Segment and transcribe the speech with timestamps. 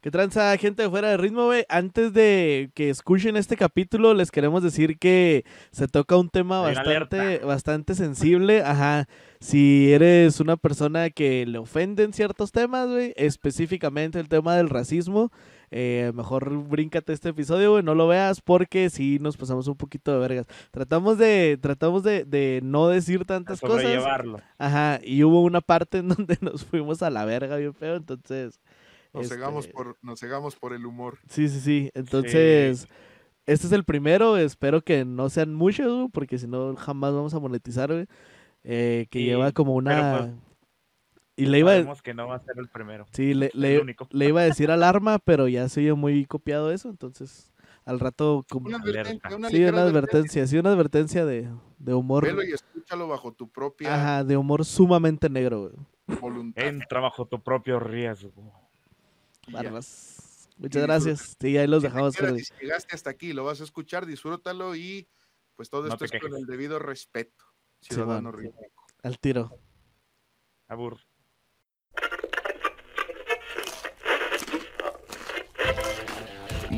[0.00, 1.64] ¿Qué tranza, gente de fuera de ritmo, güey?
[1.68, 6.76] Antes de que escuchen este capítulo, les queremos decir que se toca un tema Hay
[6.76, 8.62] bastante, bastante sensible.
[8.62, 9.08] Ajá.
[9.40, 15.32] Si eres una persona que le ofenden ciertos temas, güey, específicamente el tema del racismo,
[15.72, 20.12] eh, mejor bríncate este episodio, güey, no lo veas porque sí nos pasamos un poquito
[20.12, 20.46] de vergas.
[20.70, 24.04] Tratamos de, tratamos de, de no decir tantas cosas.
[24.58, 28.60] Ajá, y hubo una parte en donde nos fuimos a la verga bien feo, entonces...
[29.12, 31.18] Nos, este, cegamos por, nos cegamos por el humor.
[31.28, 31.90] Sí, sí, sí.
[31.94, 32.86] Entonces,
[33.46, 34.36] este es el primero.
[34.36, 38.06] Espero que no sean muchos, porque si no, jamás vamos a monetizar, güey.
[38.64, 40.34] Eh, que Sí, lleva como una...
[40.34, 43.06] pues, y le iba, a- Sabemos que no va a ser el primero.
[43.12, 46.90] sí, le, le, le iba a decir alarma, pero ya se oye muy copiado eso,
[46.90, 47.52] entonces
[47.84, 48.44] al rato...
[48.50, 52.24] como- Una advertencia, una Sí, una advertencia, sí, una advertencia de, de humor...
[52.24, 56.52] Velo y escúchalo bajo tu propia Ajá, de humor sumamente negro, güey.
[56.56, 58.67] Entra bajo tu propio riesgo.
[59.50, 60.48] Barbas.
[60.56, 61.36] Muchas gracias.
[61.40, 62.22] Sí, ahí los dejamos si
[62.60, 65.08] llegaste hasta aquí, lo vas a escuchar, disfrútalo y
[65.54, 67.44] pues todo No esto es con el debido respeto.
[67.80, 68.84] Sí, Ciudadano rítmico.
[69.02, 69.52] al tiro.
[70.66, 70.98] Abur.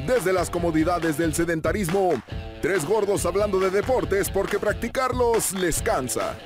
[0.06, 2.22] Desde las comodidades del sedentarismo,
[2.62, 6.38] tres gordos hablando de deportes porque practicarlos les cansa.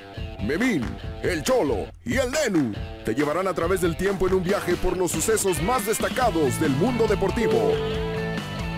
[0.47, 0.85] Memín,
[1.23, 4.97] el Cholo y el Nenu te llevarán a través del tiempo en un viaje por
[4.97, 7.73] los sucesos más destacados del mundo deportivo.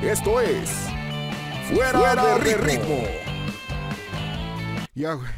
[0.00, 0.70] Esto es
[1.68, 3.02] Fuera, de, ritmo.
[4.94, 5.28] Ya, güey.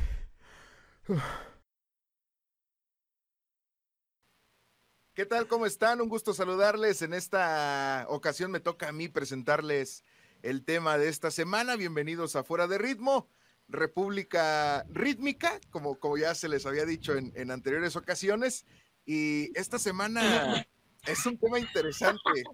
[5.14, 5.48] ¿Qué tal?
[5.48, 6.02] ¿Cómo están?
[6.02, 7.00] Un gusto saludarles.
[7.00, 10.04] En esta ocasión me toca a mí presentarles
[10.42, 11.76] el tema de esta semana.
[11.76, 13.26] Bienvenidos a Fuera de Ritmo,
[13.68, 18.64] República Rítmica, como, como ya se les había dicho en, en anteriores ocasiones.
[19.04, 20.66] Y esta semana
[21.06, 22.44] es un tema interesante.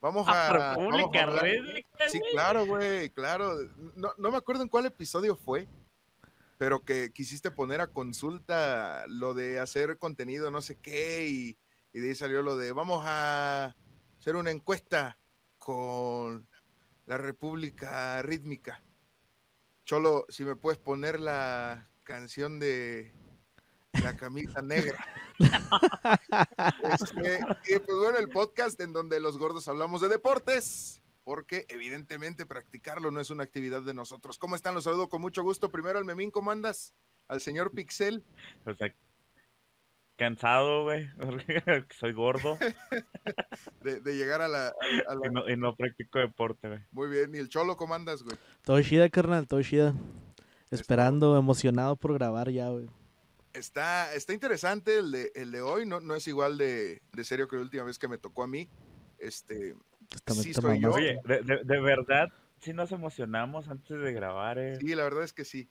[0.00, 3.56] Vamos a, vamos a República hablar- Rítmica, Sí, claro, güey, claro.
[3.94, 5.68] No, no me acuerdo en cuál episodio fue,
[6.58, 11.58] pero que quisiste poner a consulta lo de hacer contenido, no sé qué, y,
[11.92, 13.76] y de ahí salió lo de vamos a
[14.18, 15.16] hacer una encuesta
[15.58, 16.48] con
[17.06, 18.82] la República Rítmica.
[19.88, 23.10] Cholo, si me puedes poner la canción de
[24.02, 25.02] la camisa negra.
[26.82, 27.38] Este,
[27.68, 33.10] y pues bueno, el podcast en donde los gordos hablamos de deportes, porque evidentemente practicarlo
[33.10, 34.36] no es una actividad de nosotros.
[34.36, 34.74] ¿Cómo están?
[34.74, 35.70] Los saludo con mucho gusto.
[35.70, 36.92] Primero al Memín, ¿cómo andas?
[37.28, 38.24] Al señor Pixel.
[38.66, 38.92] O sea,
[40.18, 41.08] cansado, güey.
[41.98, 42.58] Soy gordo
[43.82, 44.68] De, de llegar a la,
[45.06, 46.80] a la- y no, y no practico deporte, güey.
[46.92, 47.34] Muy bien.
[47.34, 48.36] ¿Y el Cholo cómo andas, güey?
[48.62, 49.94] Todo chida, carnal, todo chida.
[50.70, 52.90] Esperando, emocionado por grabar ya, güey.
[53.54, 57.48] Está, está interesante el de, el de hoy, no, no es igual de, de serio
[57.48, 58.68] que la última vez que me tocó a mí.
[59.18, 59.74] Este,
[60.26, 60.90] Sí, soy yo.
[60.92, 62.28] Oye, de, de- de verdad,
[62.60, 64.76] sí nos emocionamos antes de grabar, eh.
[64.80, 65.68] sí, la verdad es que sí.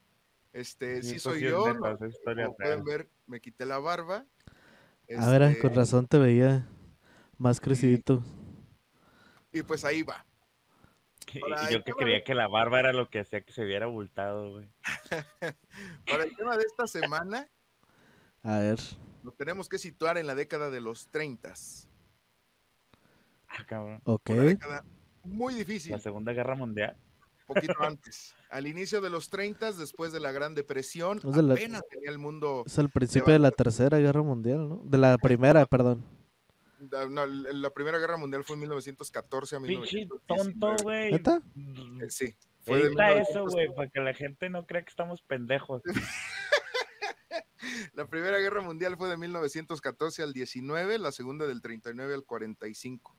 [0.53, 1.63] Este, sí, soy sí es yo.
[1.75, 4.25] Como pueden ver, me quité la barba.
[5.17, 6.67] A ver, Este, con razón te veía
[7.37, 8.23] más crecidito.
[9.53, 10.25] Y pues ahí va.
[11.33, 11.39] Y
[11.73, 14.51] yo que creía de- que la barba era lo que hacía que se viera abultado,
[14.51, 14.69] güey.
[16.07, 17.47] Para el tema de esta semana,
[18.43, 18.79] A ver.
[19.23, 21.53] lo tenemos que situar en la década de los 30.
[23.49, 24.01] Ah, cabrón.
[24.05, 24.29] Ok.
[24.29, 24.85] Una década
[25.23, 26.95] muy difícil, La Segunda Guerra Mundial.
[27.47, 28.35] Poquito antes.
[28.49, 32.11] Al inicio de los 30, después de la Gran Depresión, Es de la- apenas tenía
[32.11, 32.63] el mundo.
[32.67, 34.81] Es el principio de la tercera guerra mundial, ¿no?
[34.83, 36.03] De la primera, perdón.
[37.09, 40.59] no, la Primera Guerra Mundial fue en 1914 a Pinche 1919.
[40.59, 41.11] tonto, güey.
[41.11, 41.41] ¿Neta?
[41.55, 43.53] Eh, Sí, fue de eso, 1900.
[43.53, 45.81] güey, para que la gente no crea que estamos pendejos.
[47.93, 53.15] La Primera Guerra Mundial fue de 1914 al 19, la segunda del 39 al 45.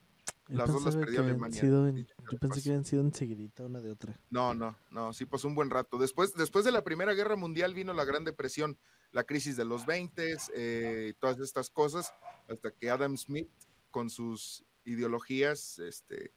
[0.49, 3.91] Las dos las perdió Alemania, sido en- yo pensé que habían sido enseguidita una de
[3.91, 4.19] otra.
[4.29, 5.97] No, no, no, sí pasó un buen rato.
[5.97, 8.77] Después, después de la Primera Guerra Mundial vino la Gran Depresión,
[9.11, 12.13] la crisis de los 20, eh, todas estas cosas,
[12.47, 13.49] hasta que Adam Smith,
[13.91, 16.33] con sus ideologías, este,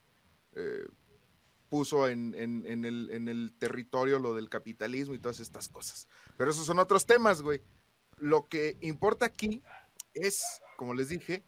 [0.54, 0.86] eh,
[1.68, 6.06] puso en, en- en el, en el territorio lo del capitalismo y todas estas cosas.
[6.36, 7.62] Pero esos son otros temas, güey.
[8.18, 9.62] Lo que importa aquí
[10.12, 10.44] es,
[10.76, 11.44] como les dije,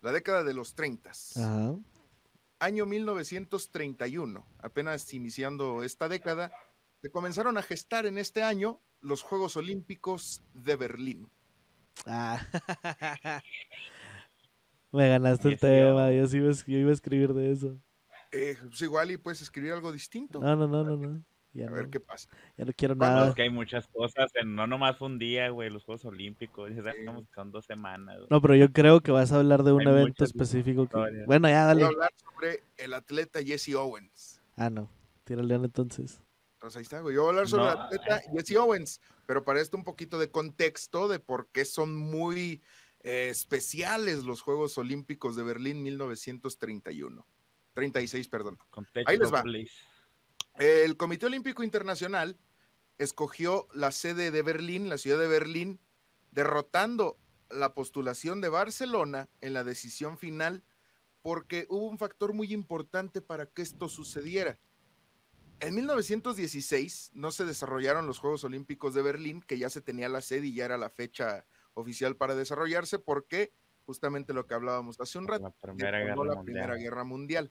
[0.00, 1.76] la década de los 30 Ajá.
[2.64, 6.52] Año 1931, apenas iniciando esta década,
[7.02, 11.30] se comenzaron a gestar en este año los Juegos Olímpicos de Berlín.
[12.06, 12.40] Ah.
[14.92, 17.78] Me ganaste el tema, yo sí yo iba a escribir de eso.
[18.32, 20.40] Eh, pues igual y puedes escribir algo distinto.
[20.40, 21.24] No, no, no, no, no.
[21.54, 22.28] Ya a no, ver qué pasa.
[22.58, 23.28] ya no quiero nada.
[23.28, 26.80] Es que hay muchas cosas, en, no nomás un día, güey, los Juegos Olímpicos, Sí.
[27.34, 28.16] son dos semanas.
[28.16, 28.26] güey.
[28.28, 30.88] No, pero yo creo que vas a hablar de un Hay evento específico.
[30.88, 31.24] que-.
[31.26, 31.84] Bueno, ya Voy a dale.
[31.84, 34.42] hablar sobre el atleta Jesse Owens.
[34.56, 34.90] Ah, no.
[35.26, 36.20] León entonces.
[36.54, 37.14] Entonces ahí está, güey.
[37.14, 40.30] Yo voy a hablar sobre el atleta Jesse Owens, pero para esto un poquito de
[40.30, 42.62] contexto de por qué son muy
[43.00, 47.26] eh, especiales los Juegos Olímpicos de Berlín 1931.
[47.74, 48.58] 36, perdón.
[48.70, 49.42] Contexto, Ahí les va.
[49.42, 49.72] please.
[50.58, 52.38] El Comité Olímpico Internacional
[52.98, 55.80] escogió la sede de Berlín, la ciudad de Berlín,
[56.30, 57.18] derrotando
[57.50, 60.62] la postulación de Barcelona en la decisión final
[61.22, 64.58] porque hubo un factor muy importante para que esto sucediera.
[65.60, 70.20] En 1916 no se desarrollaron los Juegos Olímpicos de Berlín, que ya se tenía la
[70.20, 73.52] sede y ya era la fecha oficial para desarrollarse, porque
[73.86, 76.44] justamente lo que hablábamos hace un rato, La Primera Guerra la Mundial.
[76.44, 77.50] Primera Guerra Mundial.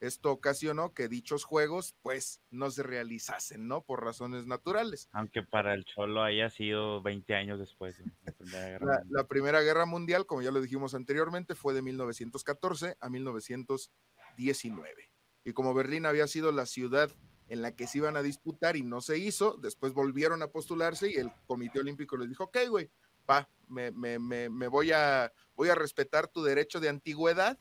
[0.00, 3.82] Esto ocasionó que dichos juegos, pues, no se realizasen, ¿no?
[3.82, 5.08] Por razones naturales.
[5.12, 7.98] Aunque para el Cholo haya sido 20 años después.
[7.98, 9.08] de la Primera Guerra La, Mundial.
[9.10, 13.08] la Primera Guerra Mundial, como ya lo dijimos anteriormente, fue de 1914 a
[14.36, 15.10] 1919.
[15.44, 17.10] Y como Berlín había sido la ciudad
[17.48, 21.10] en la que se iban a disputar y no se hizo, después volvieron a postularse
[21.10, 22.90] y el Comité Olímpico les dijo, ok, güey,
[23.30, 27.58] va, me, me- me- me voy, a, voy a respetar tu derecho de antigüedad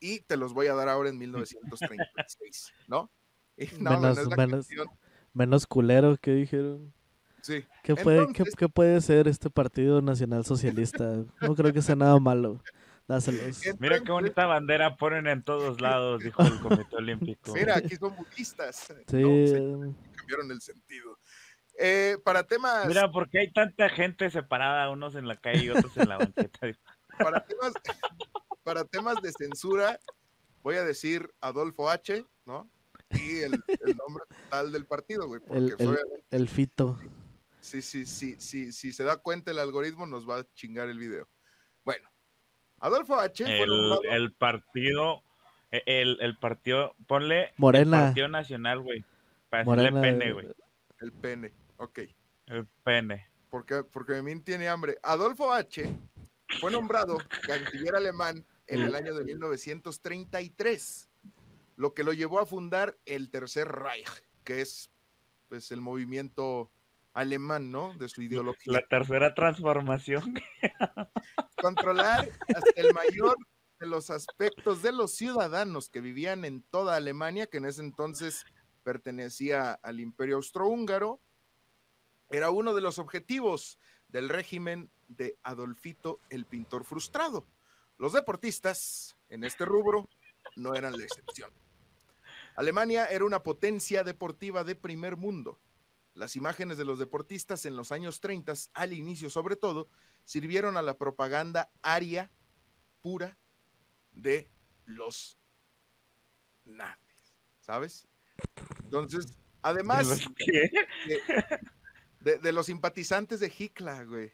[0.00, 3.10] y te los voy a dar ahora en 1936, ¿no?
[3.58, 4.68] Y no, no, no Menos- menos-.
[5.32, 6.92] Menos culero que dijeron.
[7.42, 11.24] Sí, ¿Qué puede, qué- puede ser este Partido Nacional Socialista?
[11.40, 12.60] No creo que sea nada malo.
[13.08, 13.62] Dáselos.
[13.78, 17.54] Mira qué bonita bandera ponen en todos lados, dijo el Comité Olímpico.
[17.54, 18.76] Mira, aquí son budistas.
[19.06, 19.76] Sí, eh,
[20.16, 21.18] cambiaron el sentido.
[21.78, 25.96] Eh, para temas, Mira, porque hay tanta gente separada, unos en la calle y otros
[25.98, 26.58] en la banqueta.
[27.18, 27.72] para temas,
[28.66, 30.00] para temas de censura,
[30.64, 32.68] voy a decir Adolfo H, ¿no?
[33.12, 33.52] Y el,
[33.86, 35.40] el nombre total del partido, güey.
[35.40, 35.98] Porque El- el-
[36.32, 36.98] el fito.
[37.60, 40.98] sí, sí, sí, sí, si se da cuenta el algoritmo, nos va a chingar el
[40.98, 41.28] video.
[41.84, 42.10] Bueno,
[42.80, 43.70] Adolfo H El,
[44.10, 45.22] el partido,
[45.70, 48.06] e, el, el partido, ponle Morena.
[48.06, 49.04] Partido Nacional, güey.
[49.48, 50.18] Para decirle Morena.
[50.18, 50.48] pene, güey.
[51.02, 51.52] el pene.
[51.76, 52.00] Ok.
[52.46, 53.28] El pene.
[53.48, 54.98] porque, porque Memín tiene hambre.
[55.04, 55.88] Adolfo H.
[56.60, 61.08] fue nombrado canciller alemán en el año de 1933,
[61.76, 64.08] lo que lo llevó a fundar el Tercer Reich,
[64.44, 64.90] que es
[65.48, 66.70] pues el movimiento
[67.12, 67.94] alemán, ¿no?
[67.94, 68.72] De su ideología.
[68.72, 70.34] La tercera transformación.
[71.56, 73.36] Controlar hasta el mayor
[73.80, 78.44] de los aspectos de los ciudadanos que vivían en toda Alemania, que en ese entonces
[78.82, 81.20] pertenecía al Imperio Austrohúngaro,
[82.30, 83.78] era uno de los objetivos
[84.08, 87.46] del régimen de Adolfito el pintor frustrado.
[87.98, 90.08] Los deportistas en este rubro
[90.56, 91.50] no eran la excepción.
[92.54, 95.58] Alemania era una potencia deportiva de primer mundo.
[96.14, 99.88] Las imágenes de los deportistas en los años 30, al inicio sobre todo,
[100.24, 102.30] sirvieron a la propaganda aria
[103.02, 103.36] pura
[104.12, 104.48] de
[104.86, 105.38] los
[106.64, 108.08] nazis, ¿sabes?
[108.84, 109.26] Entonces,
[109.62, 110.70] además ¿De los qué?
[112.20, 114.32] de, de los simpatizantes de Hitler, güey.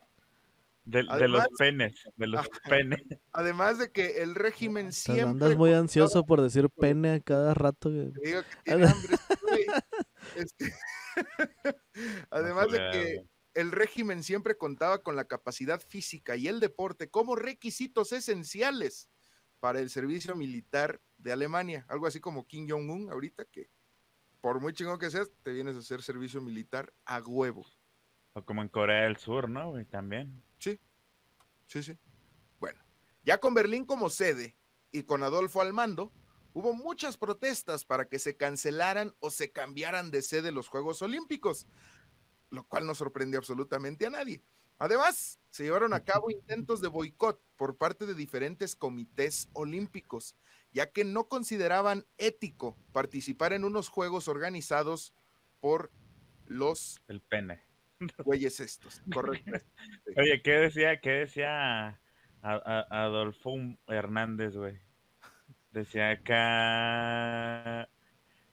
[0.84, 1.94] De, de los penes.
[2.16, 3.00] De los penes.
[3.32, 5.22] Además de que el régimen Te siempre...
[5.24, 7.90] andas muy ansioso por decir pene a cada rato.
[7.90, 8.12] güey.
[8.12, 9.16] Te digo que tiene hambre
[10.36, 10.74] este
[11.64, 11.74] güey.
[12.30, 17.36] Además de que el régimen siempre contaba con la capacidad física y el deporte como
[17.36, 19.10] requisitos esenciales
[19.60, 21.84] para el servicio militar de Alemania.
[21.88, 23.70] Algo así como Kim Jong-un ahorita, que
[24.40, 27.64] por muy chingón que seas, te vienes a hacer servicio militar a huevo.
[28.32, 29.72] O como en Corea del Sur, ¿no?
[29.86, 30.42] También.
[31.72, 31.98] Sí, sí.
[32.60, 32.78] Bueno,
[33.24, 34.58] ya con Berlín como sede
[34.90, 36.12] y con Adolfo al mando,
[36.52, 41.66] hubo muchas protestas para que se cancelaran o se cambiaran de sede los Juegos Olímpicos,
[42.50, 44.42] lo cual no sorprendió absolutamente a nadie.
[44.78, 50.36] Además, se llevaron a cabo intentos de boicot por parte de diferentes comités olímpicos,
[50.72, 55.14] ya que no consideraban ético participar en unos juegos organizados
[55.58, 55.90] por
[56.44, 57.62] los El pene.
[58.24, 59.02] güeyes estos.
[59.12, 59.50] Correcto.
[60.16, 62.00] Oye, ¿qué decía, qué decía
[62.42, 63.54] Adolfo
[63.86, 64.78] Hernández, güey?
[65.72, 67.88] Decía acá,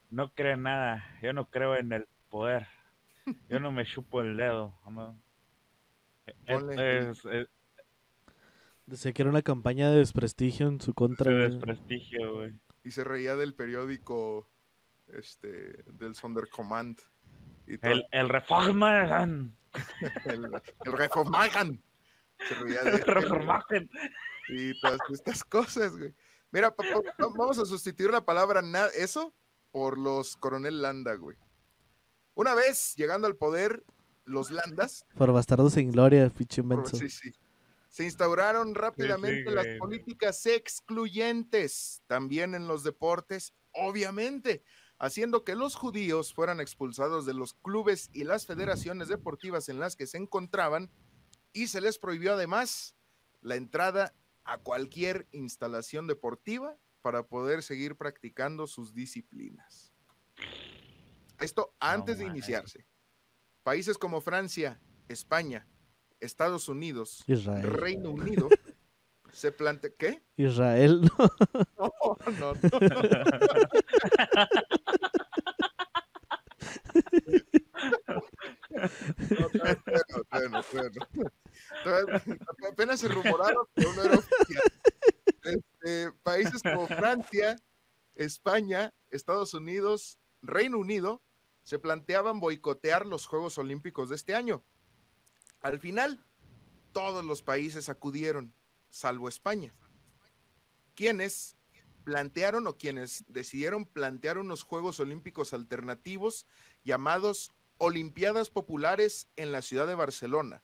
[0.09, 2.67] no creo en nada, yo no creo en el poder,
[3.49, 4.73] yo no me chupo el dedo.
[4.89, 5.19] no.
[6.25, 7.47] Es- Ponle- es- es-
[8.85, 11.31] Decía que era una campaña de desprestigio en su contra.
[11.31, 11.43] güey.
[11.51, 12.53] desprestigio, güey.
[12.83, 14.49] y se reía del periódico
[15.09, 16.99] este del Sonderkommand
[17.81, 19.51] El, el Reforma,
[20.25, 20.45] el,
[20.85, 21.83] el Reformagen.
[22.39, 23.89] el Reformagen.
[24.47, 26.13] y todas estas cosas güey.
[26.51, 29.33] mira pa- pa- va- vamos a sustituir la palabra na- eso
[29.71, 31.38] por los coronel Landa güey
[32.33, 33.83] una vez llegando al poder
[34.25, 36.95] los Landas Por bastardo sin gloria, pinche por- menso.
[36.97, 37.31] sí, sí.
[37.89, 39.77] Se instauraron rápidamente las güey.
[39.79, 44.63] políticas excluyentes también en los deportes, obviamente,
[44.99, 49.95] haciendo que los judíos fueran expulsados de los clubes y las federaciones deportivas en las
[49.95, 50.91] que se encontraban
[51.53, 52.95] y se les prohibió además
[53.41, 54.13] la entrada
[54.43, 59.93] a cualquier instalación deportiva para poder seguir practicando sus disciplinas.
[61.39, 62.85] Esto antes de iniciarse.
[63.63, 65.65] Países como Francia, España,
[66.19, 67.63] Estados Unidos, Israel.
[67.63, 68.49] Reino Unido
[69.31, 70.23] se plantea ¿qué?
[70.35, 71.09] Israel, ¿no?
[71.77, 71.91] No,
[72.39, 72.53] no,
[79.29, 79.39] no.
[79.41, 79.77] No, todavía
[80.09, 81.31] no, todavía no, todavía no.
[81.83, 82.24] Todavía-
[82.71, 84.63] Apenas se rumoraron, pero no era oficial.
[85.43, 87.55] Este, países como Francia,
[88.15, 91.21] España, Estados Unidos, Reino Unido
[91.63, 94.63] se planteaban boicotear los Juegos Olímpicos de este año.
[95.62, 96.25] Al final,
[96.91, 98.53] todos los países acudieron,
[98.89, 99.74] salvo España,
[100.95, 101.55] quienes
[102.03, 106.48] plantearon o quienes decidieron plantear unos Juegos Olímpicos alternativos
[106.83, 110.62] llamados Olimpiadas Populares en la ciudad de Barcelona.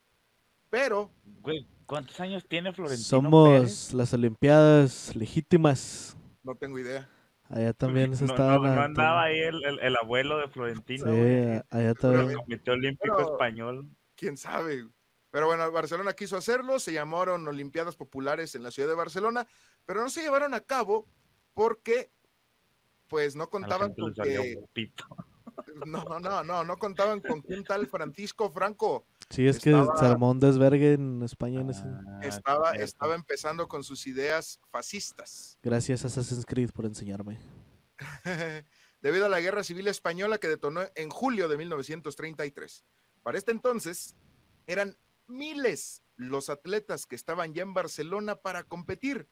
[0.69, 1.09] Pero
[1.41, 3.93] Güey, ¿cuántos años tiene Florentino Somos Pérez?
[3.93, 6.15] las Olimpiadas legítimas.
[6.43, 7.09] no tengo idea.
[7.49, 8.61] Allá también se No, estaban.
[8.61, 11.95] no, no a- andaba ahí el, el- el abuelo de Florentino, Sí, güey, allá el
[11.97, 12.33] también.
[12.37, 13.89] Comité Olímpico Pero- Español.
[14.15, 14.87] quién sabe.
[15.31, 19.47] Pero bueno, Barcelona quiso hacerlo, se llamaron Olimpiadas Populares en la ciudad de Barcelona,
[19.85, 21.07] pero no se llevaron a cabo
[21.53, 22.09] porque
[23.07, 24.57] pues no contaban con que.
[25.85, 30.39] No, no, no, no contaban con un tal Francisco Franco Sí, es que estaba- un
[30.39, 31.83] desvergue en España en ese.
[31.85, 35.57] Ah, estaba, estaba empezando con sus ideas fascistas.
[35.63, 37.39] Gracias a Assassin's Creed por enseñarme.
[39.01, 42.85] debido a la guerra civil española que detonó en julio de 1933.
[43.23, 44.15] Para este entonces,
[44.67, 49.27] eran miles los atletas que estaban ya en Barcelona para competir.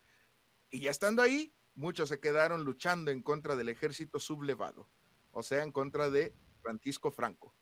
[0.69, 4.89] Y ya estando ahí, muchos se quedaron luchando en contra del ejército sublevado,
[5.33, 7.53] o sea, en contra de Francisco Franco.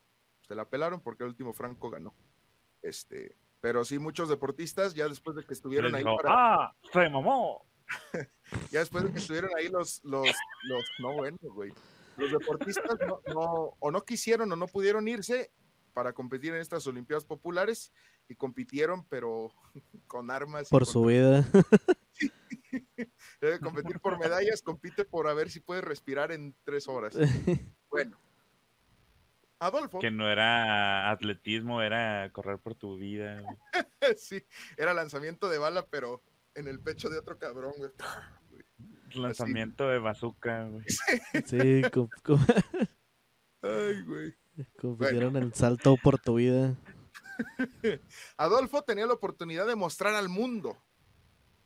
[0.47, 2.13] Se la pelaron porque el último Franco ganó.
[2.81, 6.29] Este, pero sí, muchos deportistas, ya después de que estuvieron ahí para-
[6.65, 6.75] ¡Ah!
[6.91, 7.65] ¡Se mamó!
[8.71, 10.27] ya después de que estuvieron ahí los, los,
[10.63, 11.71] los, no bueno, güey.
[12.17, 15.51] Los deportistas no, no- o no quisieron o no pudieron irse
[15.93, 17.91] para competir en estas Olimpiadas Populares
[18.27, 19.51] y compitieron, pero
[20.07, 20.67] con armas.
[20.67, 21.45] y Por su vida.
[23.39, 27.15] Debe competir por medallas, compite por a ver si puede respirar en tres horas.
[27.89, 28.17] Bueno.
[29.59, 33.43] Adolfo, Que no era atletismo, era correr por tu vida.
[34.17, 34.43] sí,
[34.75, 36.23] era lanzamiento de bala, pero
[36.55, 37.91] en el pecho de otro cabrón, güey.
[39.13, 40.85] Lanzamiento de bazooka, güey.
[41.45, 42.43] Sí, com- com-
[43.61, 44.35] Ay, güey.
[44.79, 46.75] compitieron en salto por tu vida.
[48.37, 50.77] Adolfo tenía la oportunidad de mostrar al mundo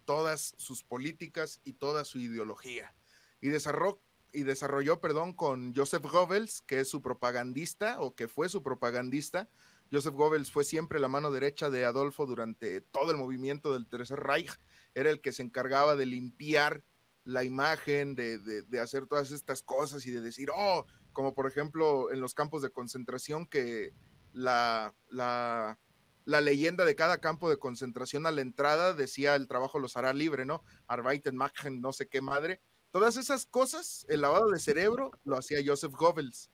[0.06, 2.96] todas sus políticas y toda su ideología.
[3.42, 8.50] Y desarrolló, y desarrolló perdón, con Joseph Goebbels, que es su propagandista o que fue
[8.50, 9.50] su propagandista.
[9.92, 14.20] Joseph Goebbels fue siempre la mano derecha de Adolfo durante todo el movimiento del Tercer
[14.20, 14.52] Reich.
[14.94, 16.84] Era el que se encargaba de limpiar
[17.24, 22.12] la imagen, de, de- hacer todas estas cosas y de decir, oh, como por ejemplo
[22.12, 23.94] en los campos de concentración que
[24.32, 25.80] la, la,
[26.25, 30.12] la leyenda de cada campo de concentración a la entrada decía el trabajo los hará
[30.13, 30.63] libre, ¿no?
[30.88, 32.62] Arbeiten machen, no sé qué madre.
[32.91, 36.50] Todas esas cosas, el lavado de cerebro lo hacía Joseph Goebbels.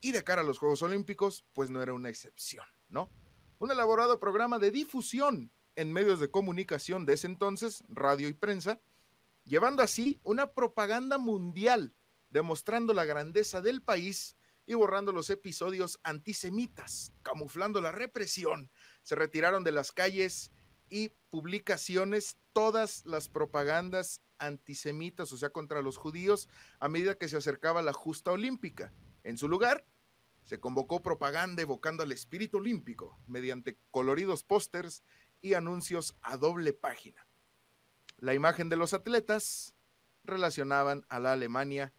[0.00, 3.10] Y de cara a los Juegos Olímpicos, pues no era una excepción, ¿no?
[3.58, 8.80] Un elaborado programa de difusión en medios de comunicación de ese entonces, radio y prensa,
[9.44, 11.94] llevando así una propaganda mundial,
[12.28, 18.70] demostrando la grandeza del país y borrando los episodios antisemitas, camuflando la represión.
[19.02, 20.50] Se retiraron de las calles
[20.88, 26.48] y publicaciones todas las propagandas antisemitas, o sea, contra los judíos,
[26.80, 28.92] a medida que se acercaba la justa olímpica.
[29.24, 29.86] En su lugar,
[30.44, 35.02] se convocó propaganda evocando al espíritu olímpico mediante coloridos pósters
[35.40, 37.26] y anuncios a doble página.
[38.18, 39.74] La imagen de los atletas
[40.24, 41.92] relacionaban a la Alemania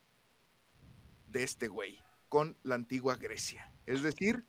[1.27, 3.73] de este güey con la antigua Grecia.
[3.85, 4.45] Es decir,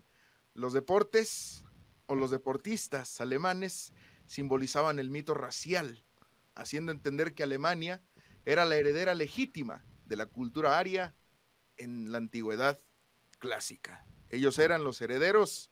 [0.54, 1.63] los deportes
[2.06, 3.92] o los deportistas alemanes
[4.26, 6.04] simbolizaban el mito racial,
[6.54, 8.02] haciendo entender que Alemania
[8.44, 11.14] era la heredera legítima de la cultura aria
[11.76, 12.80] en la antigüedad
[13.38, 14.06] clásica.
[14.28, 15.70] Ellos eran los herederos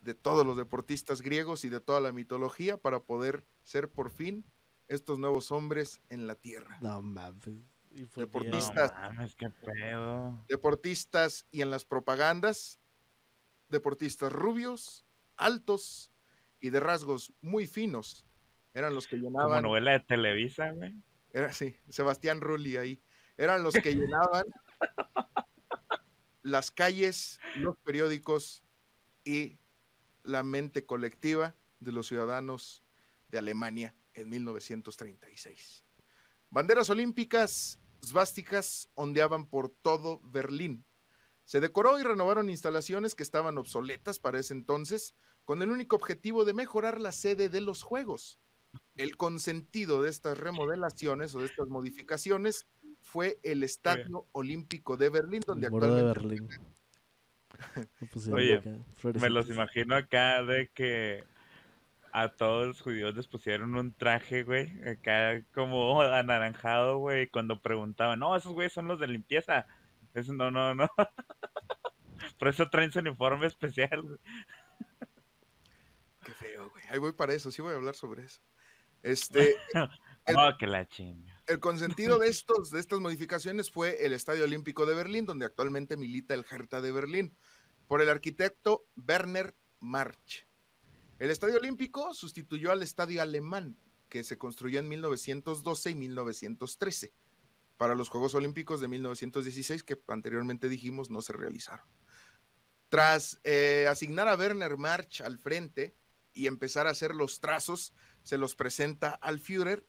[0.00, 4.44] de todos los deportistas griegos y de toda la mitología para poder ser por fin
[4.88, 6.78] estos nuevos hombres en la tierra.
[6.80, 7.48] No mames.
[7.90, 8.26] Y fue No.
[8.26, 8.92] Deportistas.
[8.92, 10.44] mames, qué pedo.
[10.48, 12.80] deportistas y en las propagandas,
[13.68, 15.06] deportistas rubios,
[15.40, 16.12] altos
[16.60, 18.26] y de rasgos muy finos.
[18.74, 19.62] Eran los que Como llenaban.
[19.62, 20.94] novela de Televisa, güey.
[21.32, 23.02] Era sí, Sebastián Rulli ahí.
[23.36, 24.44] Eran los que llenaban
[26.42, 28.62] las calles, los periódicos
[29.24, 29.58] y
[30.22, 32.84] la mente colectiva de los ciudadanos
[33.28, 35.84] de Alemania en 1936.
[36.50, 40.84] Banderas olímpicas svásticas ondeaban por todo Berlín.
[41.44, 45.14] Se decoró y renovaron instalaciones que estaban obsoletas para ese entonces,
[45.50, 48.38] con el único objetivo de mejorar la sede de los Juegos.
[48.94, 52.68] El consentido de estas remodelaciones o de estas modificaciones
[53.00, 56.44] fue el Estadio Olímpico de Berlín, donde El muro de actualmente
[58.22, 58.32] Berlín.
[58.32, 58.62] Oye,
[59.20, 61.24] Me los imagino acá de que
[62.12, 68.20] a todos los judíos les pusieron un traje, güey, acá como anaranjado, güey, cuando preguntaban,
[68.20, 69.66] no, esos güeyes son los de limpieza.
[70.14, 70.88] Eso no, no, no.
[72.38, 74.18] Por eso traen su uniforme especial, güey.
[76.40, 76.84] Feo, güey.
[76.88, 78.40] Ahí voy para eso, sí voy a hablar sobre eso.
[79.02, 79.56] Este,
[80.26, 81.42] El- Oh, que la chinga.
[81.46, 85.96] el consentido de, estos, de estas modificaciones fue el Estadio Olímpico de Berlín, donde actualmente
[85.96, 87.34] milita el Hertha de Berlín,
[87.88, 90.46] por el arquitecto Werner March.
[91.18, 93.78] El Estadio Olímpico sustituyó al Estadio Alemán,
[94.10, 97.14] que se construyó en 1912 y 1913,
[97.78, 101.86] para los Juegos Olímpicos de 1916, que anteriormente dijimos no se realizaron.
[102.90, 105.96] Tras eh, asignar a Werner March al frente
[106.32, 109.86] y empezar a hacer los trazos, se los presenta al Führer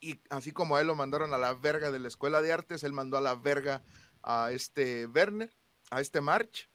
[0.00, 2.82] y así como a él lo mandaron a la verga de la escuela de artes,
[2.84, 3.84] él mandó a la verga
[4.22, 5.54] a este Werner,
[5.90, 6.70] a este March,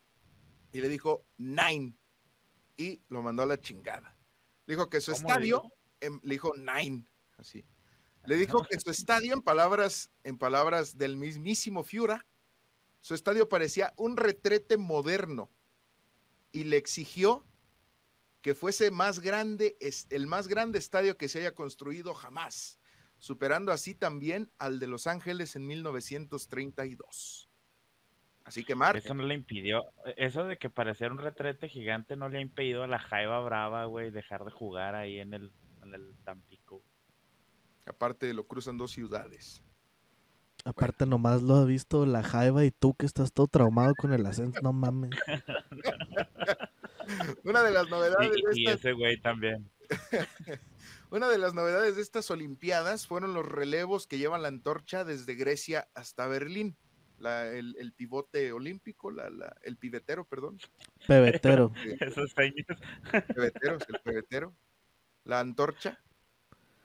[0.72, 1.98] y le dijo nine,
[2.78, 4.16] y lo mandó a la chingada.
[4.68, 6.20] Le dijo que su ¿Cómo le estadio, dijo?
[6.24, 7.08] le dijo nine,
[7.38, 7.66] así.
[8.26, 12.26] Le dijo que su estadio, en palabras, en palabras del mismísimo Führer,
[13.02, 15.52] su estadio parecía un retrete moderno
[16.52, 17.46] y le exigió
[18.46, 22.80] que fuese más grande, es el más grande estadio que se haya construido jamás
[23.18, 27.50] superando así también al de Los Ángeles en 1932.
[28.44, 32.30] Así que Mark, Eso no le impidió, eso de que pareciera un retrete gigante no
[32.30, 35.96] le ha impedido a la Jaiba Brava, güey, dejar de jugar ahí en el, en
[35.96, 36.84] el Tampico.
[37.88, 39.64] aparte lo cruzan dos ciudades.
[40.66, 44.26] Aparte, nomás lo ha visto la Jaiba y tú que estás todo traumado con el
[44.26, 44.60] ascenso.
[44.64, 45.12] No mames.
[47.44, 49.70] Una de las novedades Y, de y estas, ese güey también.
[51.12, 55.36] una de las novedades de estas Olimpiadas fueron los relevos que llevan la antorcha desde
[55.36, 56.76] Grecia hasta Berlín.
[57.20, 60.60] La- el, el pivote olímpico, la- la- el pibetero, perdón.
[61.08, 61.72] Pebetero.
[62.00, 62.66] Esos señas.
[63.34, 64.54] pebetero, es el pebetero,
[65.24, 66.00] la antorcha.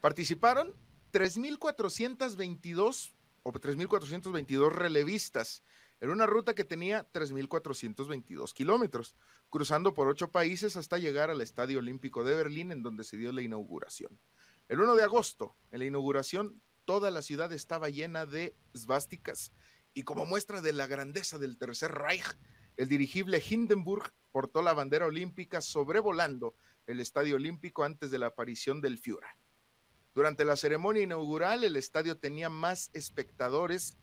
[0.00, 0.72] Participaron
[1.12, 5.62] 3.422 o 3.422 relevistas
[6.00, 9.14] en una ruta que tenía 3.422 kilómetros,
[9.50, 13.32] cruzando por ocho países hasta llegar al Estadio Olímpico de Berlín, en donde se dio
[13.32, 14.18] la inauguración.
[14.68, 19.52] El 1 de agosto, en la inauguración, toda la ciudad estaba llena de svásticas
[19.92, 22.36] y como muestra de la grandeza del Tercer Reich,
[22.76, 26.54] el dirigible Hindenburg portó la bandera olímpica sobrevolando
[26.86, 29.28] el Estadio Olímpico antes de la aparición del Führer.
[30.14, 33.96] Durante la ceremonia inaugural, el estadio tenía más espectadores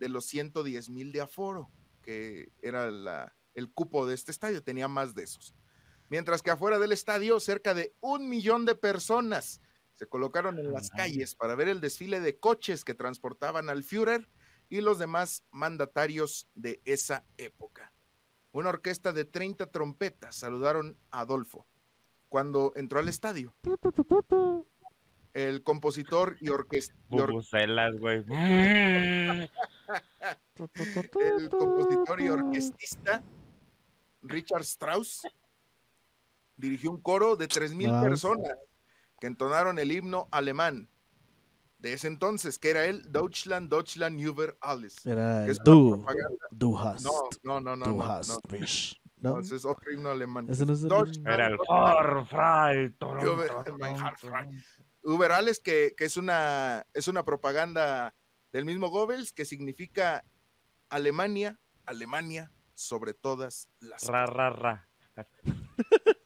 [0.00, 1.70] de los 110 mil de aforo,
[2.02, 5.54] que era la- el cupo de este estadio, tenía más de esos.
[6.08, 9.60] Mientras que afuera del estadio, cerca de un millón de personas
[9.94, 11.04] se colocaron en las Ajá.
[11.04, 14.28] calles para ver el desfile de coches que transportaban al Führer
[14.68, 17.92] y los demás mandatarios de esa época.
[18.52, 21.66] Una orquesta de 30 trompetas saludaron a Adolfo
[22.28, 23.54] cuando entró al estadio.
[25.32, 28.24] El compositor y, orquesta, güey.
[31.20, 33.22] el compositor y orquestista
[34.22, 35.22] Richard Strauss
[36.56, 38.02] dirigió un coro de 3.000 Strauss.
[38.02, 38.58] personas
[39.18, 40.88] que entonaron el himno alemán
[41.78, 45.06] de ese entonces, que era el Deutschland, Deutschland über alles.
[45.06, 46.04] Era el du.
[46.50, 47.04] Du hast.
[47.06, 47.86] No, no, no, no.
[47.86, 49.00] Du no, hast no, mich.
[49.16, 49.40] no, ¿No?
[49.40, 50.46] ese es otro himno alemán.
[50.50, 50.92] Ese no es el-
[51.26, 52.94] Era el Heartfrei.
[55.02, 58.14] Über alles, que, que es, una, es una propaganda
[58.52, 60.24] del mismo Goebbels que significa
[60.88, 64.88] Alemania, Alemania sobre todas las Ra, ra, ra.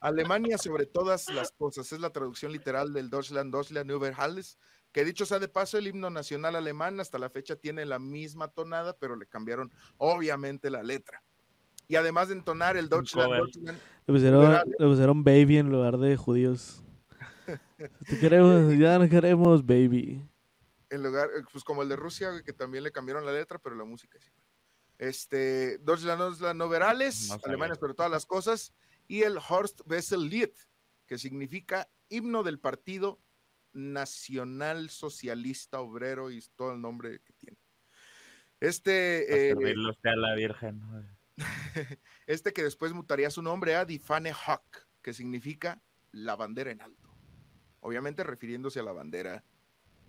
[0.00, 1.92] Alemania sobre todas las cosas.
[1.92, 4.58] Es la traducción literal del Deutschland, Deutschland über alles.
[4.92, 8.48] Que dicho sea de paso, el himno nacional alemán hasta la fecha tiene la misma
[8.48, 11.22] tonada, pero le cambiaron obviamente la letra.
[11.86, 13.32] Y además de entonar el Deutschland.
[13.32, 14.74] Deutschland, Le pusieron, Liberales.
[14.78, 16.82] le pusieron baby en lugar de judíos.
[18.08, 20.22] Te queremos, ya no queremos baby.
[20.90, 23.76] En lugar, eh, pues como el de Rusia, que también le cambiaron la letra, pero
[23.76, 24.44] la música es igual.
[24.98, 27.46] Este, Deutschland, Deutschland, no verales, No sabía.
[27.46, 28.74] Alemania sobre todas las cosas,
[29.08, 30.52] y el Horst Wessel Lied,
[31.06, 33.20] que significa himno del Partido
[33.72, 37.58] Nacional Socialista Obrero y todo el nombre que tiene.
[38.58, 39.54] Este, eh,
[40.04, 40.82] a la Virgen.
[42.26, 47.08] este que después mutaría su nombre a Difane Hawk, que significa la bandera en alto.
[47.80, 49.44] Obviamente refiriéndose a la bandera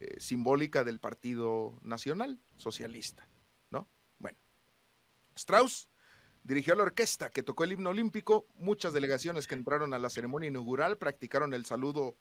[0.01, 3.27] eh, simbólica del Partido Nacional Socialista,
[3.69, 3.87] ¿no?
[4.19, 4.37] Bueno,
[5.35, 5.87] Strauss
[6.43, 8.47] dirigió la orquesta que tocó el himno olímpico.
[8.55, 12.15] Muchas delegaciones que entraron a la ceremonia inaugural practicaron el saludo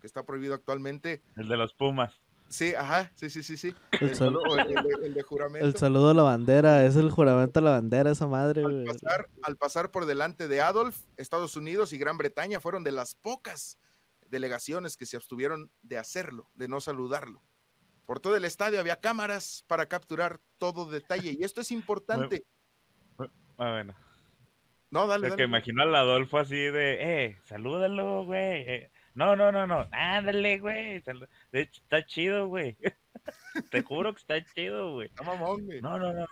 [0.00, 1.22] que está prohibido actualmente.
[1.36, 2.12] El de los Pumas.
[2.48, 3.74] Sí, ajá, sí, sí, sí, sí.
[3.92, 5.66] El El, sal- saludo, el- el- el de juramento.
[5.66, 8.84] El saludo a la bandera, es el juramento a la bandera, esa madre, al güey.
[8.84, 13.14] pasar, al pasar por delante de Adolf, Estados Unidos y Gran Bretaña fueron de las
[13.14, 13.78] pocas
[14.32, 17.40] delegaciones que se abstuvieron de hacerlo, de no saludarlo.
[18.06, 22.42] Por todo el estadio había cámaras para capturar todo detalle y esto es importante.
[23.58, 23.94] Ah, bueno.
[24.90, 25.48] No, dale, Es que dale.
[25.48, 28.62] imagino al Adolfo así de, eh, salúdalo, güey.
[28.66, 31.00] eh, no, no, no, no, ándale, güey.
[31.02, 32.76] salu- De hecho, está chido, güey.
[33.70, 35.08] Te juro que está chido, güey.
[35.08, 35.80] Está mamón, güey.
[35.82, 36.26] No, no, no.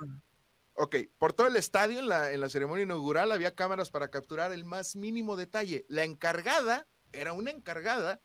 [0.74, 4.50] Ok, por todo el estadio en la, en la ceremonia inaugural había cámaras para capturar
[4.52, 5.84] el más mínimo detalle.
[5.88, 8.20] La encargada, era una encargada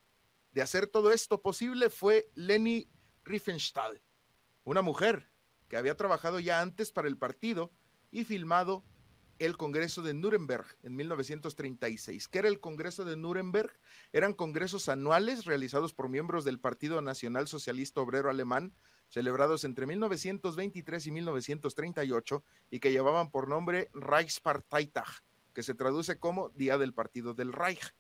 [0.52, 2.90] de hacer todo esto posible, fue Leni
[3.24, 4.02] Riefenstahl,
[4.64, 5.30] una mujer
[5.68, 7.72] que había trabajado ya antes para el partido
[8.12, 8.86] y filmado
[9.38, 12.30] el Congreso de Nuremberg en 1936.
[12.30, 13.78] ¿Qué era el Congreso de Nuremberg?
[14.14, 18.74] Eran congresos anuales realizados por miembros del Partido Nacional Socialista Obrero Alemán
[19.10, 25.08] celebrados entre 1923 y 1938 y que llevaban por nombre Reichsparteitag,
[25.54, 27.94] que se traduce como Día del Partido del Reich,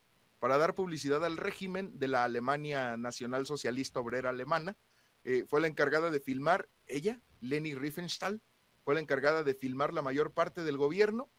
[0.46, 4.78] para dar publicidad al régimen de la Alemania Nacional Socialista Obrera Alemana.
[5.24, 8.40] Eh, fue la encargada de filmar, ella, Leni Riefenstahl,
[8.84, 11.32] fue la encargada de filmar la mayor parte del gobierno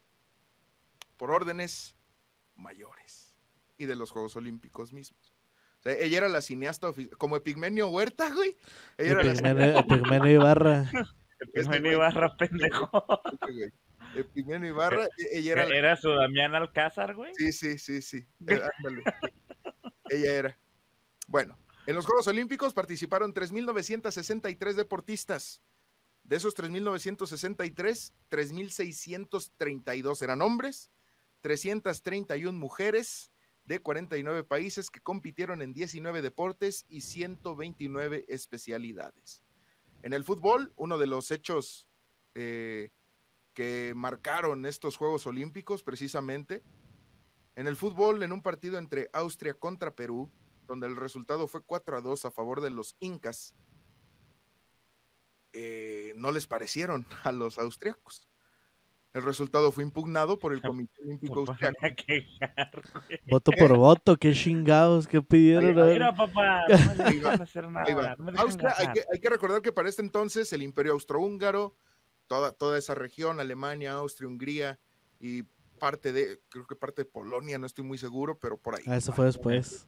[1.15, 1.95] por órdenes
[2.57, 3.33] mayores
[3.77, 5.33] y de los Juegos Olímpicos mismos.
[5.79, 8.57] O sea, ella era la cineasta, ofi- como Epigmenio Huerta, güey.
[8.97, 10.91] Ella era la Epigmenio Epigmenio Ibarra.
[11.39, 11.91] Epigmenio.
[11.93, 12.89] Ibarra, pendejo.
[14.19, 17.33] Epigmenio Ibarra, e- ella era, la- Era su Damián Alcázar, güey.
[17.35, 18.17] Sí, sí, sí, sí.
[18.47, 19.03] Eh, ándale.
[20.09, 20.59] Ella era.
[21.27, 25.61] Bueno, en los Juegos Olímpicos participaron 3.963 deportistas.
[26.23, 30.91] De esos 3.963, 3.632 eran hombres,
[31.41, 33.31] 331 mujeres
[33.65, 39.43] de 49 países que compitieron en 19 deportes y 129 especialidades.
[40.03, 41.87] En el fútbol, uno de los hechos
[42.35, 42.91] eh,
[43.57, 46.61] que marcaron estos Juegos Olímpicos precisamente
[47.55, 50.31] en el fútbol, en un partido entre Austria contra Perú,
[50.67, 53.55] donde el resultado fue 4 a 2 a favor de los incas,
[55.53, 58.29] eh, no les parecieron a los austriacos.
[59.11, 61.79] El resultado fue impugnado por el Comité Olímpico Austriaco.
[63.27, 65.73] Voto por voto, qué chingados, qué pidieron.
[65.93, 67.95] Mira, papá, no me hacer nada.
[67.95, 68.15] va.
[68.17, 68.93] no me dejan Austria, hay ganar.
[68.93, 71.75] que, hay que recordar que para este entonces el Imperio Austrohúngaro,
[72.27, 74.79] toda, toda esa región, Alemania, Austria, Hungría
[75.19, 75.43] y
[75.79, 78.83] parte de, creo que parte de Polonia, no estoy muy seguro, pero por ahí.
[78.87, 79.87] Ah, eso fue después.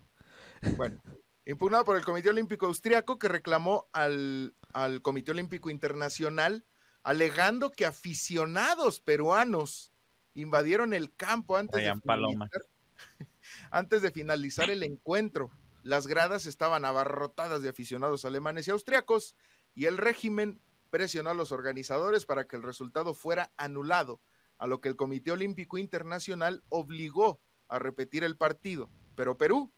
[0.77, 1.01] Bueno,
[1.45, 6.65] impugnado por el Comité Olímpico Austriaco que reclamó al, al Comité Olímpico Internacional
[7.03, 9.91] alegando que aficionados peruanos
[10.33, 11.91] invadieron el campo antes de,
[13.71, 15.51] antes de finalizar el encuentro.
[15.81, 19.35] Las gradas estaban abarrotadas de aficionados alemanes y austriacos
[19.73, 24.21] y el régimen presionó a los organizadores para que el resultado fuera anulado,
[24.57, 28.89] a lo que el Comité Olímpico Internacional obligó a repetir el partido.
[29.15, 29.71] Pero Perú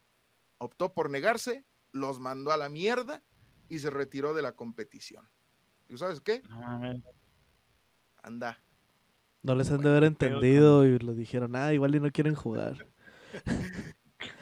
[0.58, 3.24] optó por negarse, los mandó a la mierda
[3.69, 5.30] y se retiró de la competición.
[5.88, 6.41] ¿Y sabes qué?
[8.24, 8.62] Anda.
[9.43, 12.88] No les han de haber entendido y lo dijeron, ah, igual y no quieren jugar.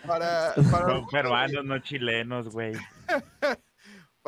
[0.05, 2.73] Para, para, Son peruanos, no chilenos, güey.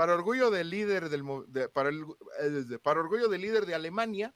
[0.02, 2.04] para orgullo del líder del de- para, el-
[2.40, 4.34] eh, de- para orgullo del líder de Alemania,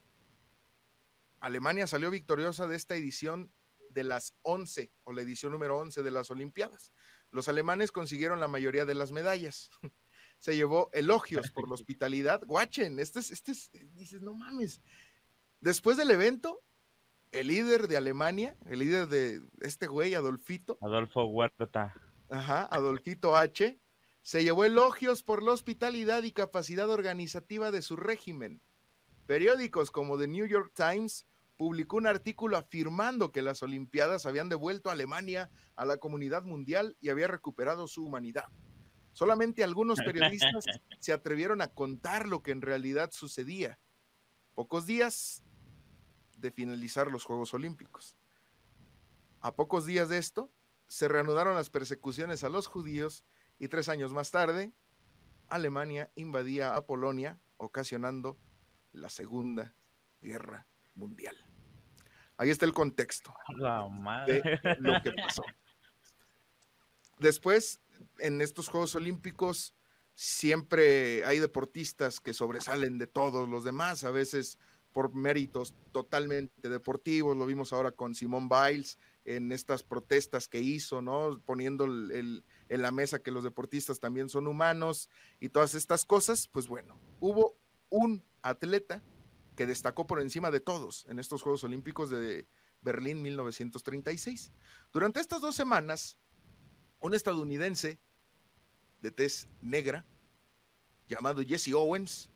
[1.39, 3.51] Alemania salió victoriosa de esta edición
[3.89, 6.93] de las 11 o la edición número 11 de las Olimpiadas.
[7.32, 9.71] Los alemanes consiguieron la mayoría de las medallas.
[10.38, 12.43] Se llevó elogios por la hospitalidad.
[12.45, 14.84] Guachen, este es, este es, dices, no mames.
[15.62, 16.62] Después del evento,
[17.32, 21.91] el líder de Alemania, el líder de este güey, Adolfito, Adolfo Huerta.
[22.30, 23.80] Ajá, Adolfito H.
[24.25, 28.59] Se llevó elogios por la hospitalidad y capacidad organizativa de su régimen.
[29.27, 34.89] Periódicos como The New York Times publicó un artículo afirmando que las Olimpiadas habían devuelto
[34.89, 38.45] a Alemania a la comunidad mundial y había recuperado su humanidad.
[39.13, 40.65] Solamente algunos periodistas
[40.99, 43.77] se atrevieron a contar lo que en realidad sucedía.
[44.55, 45.43] Pocos días
[46.35, 48.15] de finalizar los Juegos Olímpicos.
[49.41, 50.51] A pocos días de esto,
[50.88, 53.23] se reanudaron las persecuciones a los judíos
[53.59, 54.71] y tres años más tarde,
[55.47, 58.37] Alemania invadía a Polonia, ocasionando
[58.91, 59.73] la Segunda
[60.21, 61.35] Guerra Mundial.
[62.37, 64.41] Ahí está el contexto La madre.
[64.41, 65.43] de lo que pasó.
[67.19, 67.79] Después,
[68.19, 69.73] en estos Juegos Olímpicos,
[70.15, 74.57] siempre hay deportistas que sobresalen de todos los demás, a veces
[74.91, 77.35] por méritos totalmente deportivos.
[77.37, 81.39] Lo vimos ahora con Simón Biles en estas protestas que hizo, ¿no?
[81.45, 86.06] Poniendo el- el- en la mesa que los deportistas también son humanos y todas estas
[86.06, 86.47] cosas.
[86.47, 87.58] Pues bueno, hubo
[87.89, 89.04] un atleta
[89.56, 92.47] que destacó por encima de todos en estos Juegos Olímpicos de
[92.82, 94.51] Berlín 1936.
[94.91, 96.17] Durante estas dos semanas,
[96.99, 97.99] un estadounidense
[99.01, 100.06] de tez negra
[101.08, 102.30] llamado Jesse Owens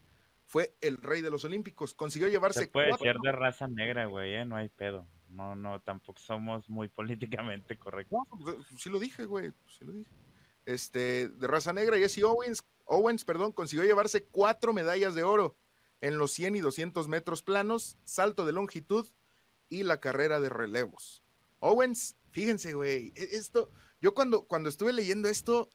[0.46, 1.94] fue el rey de los Olímpicos.
[1.94, 4.46] Consiguió llevarse Se puede cuatro- ser de raza negra, güey, ¿eh?
[4.46, 5.08] No hay pedo.
[5.30, 8.20] No, no, tampoco somos muy políticamente correctos.
[8.30, 10.10] No, pues, sí lo dije, güey, sí lo dije.
[10.66, 15.56] Este, de raza negra, Jesse Owens, Owens, perdón, consiguió llevarse cuatro medallas de oro
[16.02, 19.08] en los 100 y 200 metros planos, salto de longitud
[19.70, 21.24] y la carrera de relevos.
[21.60, 25.70] Owens, fíjense, güey, e- esto, yo cuando, cuando estuve leyendo esto,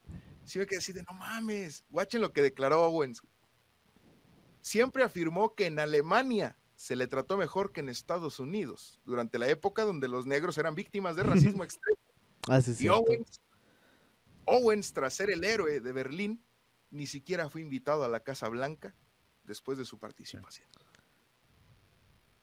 [0.44, 3.22] sí me quedé así de, no mames, guachen lo que declaró Owens.
[4.60, 9.48] Siempre afirmó que en Alemania se le trató mejor que en Estados Unidos, durante la
[9.48, 11.96] época donde los negros eran víctimas de racismo extremo.
[12.46, 12.88] Ah, Y.
[12.88, 13.40] Owens,
[14.44, 16.44] Owens, tras ser el héroe de Berlín,
[16.90, 18.94] ni siquiera fue invitado a la Casa Blanca
[19.44, 20.68] después de su participación.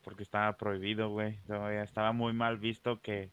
[0.03, 1.39] Porque estaba prohibido, güey.
[1.43, 3.31] Todavía Estaba muy mal visto que,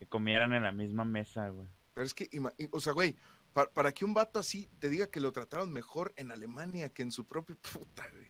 [0.00, 1.68] que comieran en la misma mesa, güey.
[1.94, 2.28] Pero es que,
[2.72, 3.14] o sea, güey,
[3.52, 7.02] pa- para, que un vato así te diga que lo trataron mejor en Alemania que
[7.02, 8.26] en su propio puta, güey.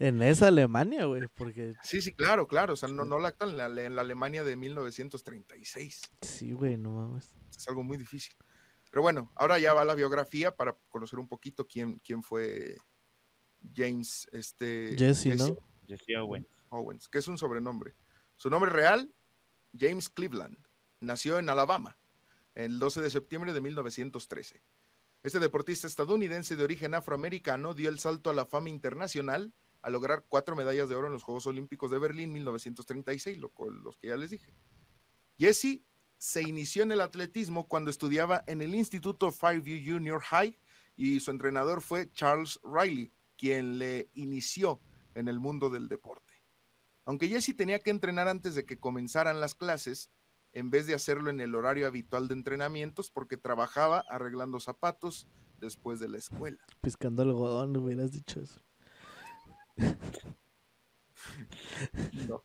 [0.00, 2.72] En esa Alemania, güey, porque Sí, sí, claro, claro.
[2.72, 6.00] O sea, no, no la actual en la, en la Alemania de 1936.
[6.22, 7.34] sí, güey, no mames.
[7.54, 8.32] Es algo muy difícil.
[8.90, 12.78] Pero bueno, ahora ya va la biografía para conocer un poquito quién, quién fue
[13.74, 15.58] James, este, Jesse, ¿no?
[15.86, 16.48] Jesse Owens.
[16.70, 17.94] Owens, que es un sobrenombre.
[18.36, 19.12] Su nombre real,
[19.78, 20.56] James Cleveland.
[21.00, 21.98] Nació en Alabama
[22.54, 24.62] el 12 de septiembre de 1913.
[25.22, 30.24] Este deportista estadounidense de origen afroamericano dio el salto a la fama internacional al lograr
[30.28, 34.08] cuatro medallas de oro en los Juegos Olímpicos de Berlín 1936, lo cual- los que
[34.08, 34.52] ya les dije.
[35.38, 35.82] Jesse
[36.18, 40.58] se inició en el atletismo cuando estudiaba en el Instituto Fairview Junior High
[40.96, 44.80] y su entrenador fue Charles Riley, quien le inició
[45.14, 46.34] en el mundo del deporte.
[47.06, 50.10] Aunque Jesse tenía que entrenar antes de que comenzaran las clases,
[50.52, 55.26] en vez de hacerlo en el horario habitual de entrenamientos, porque trabajaba arreglando zapatos
[55.58, 56.58] después de la escuela.
[56.82, 58.60] Piscando algodón, hubieras dicho eso.
[62.28, 62.42] No.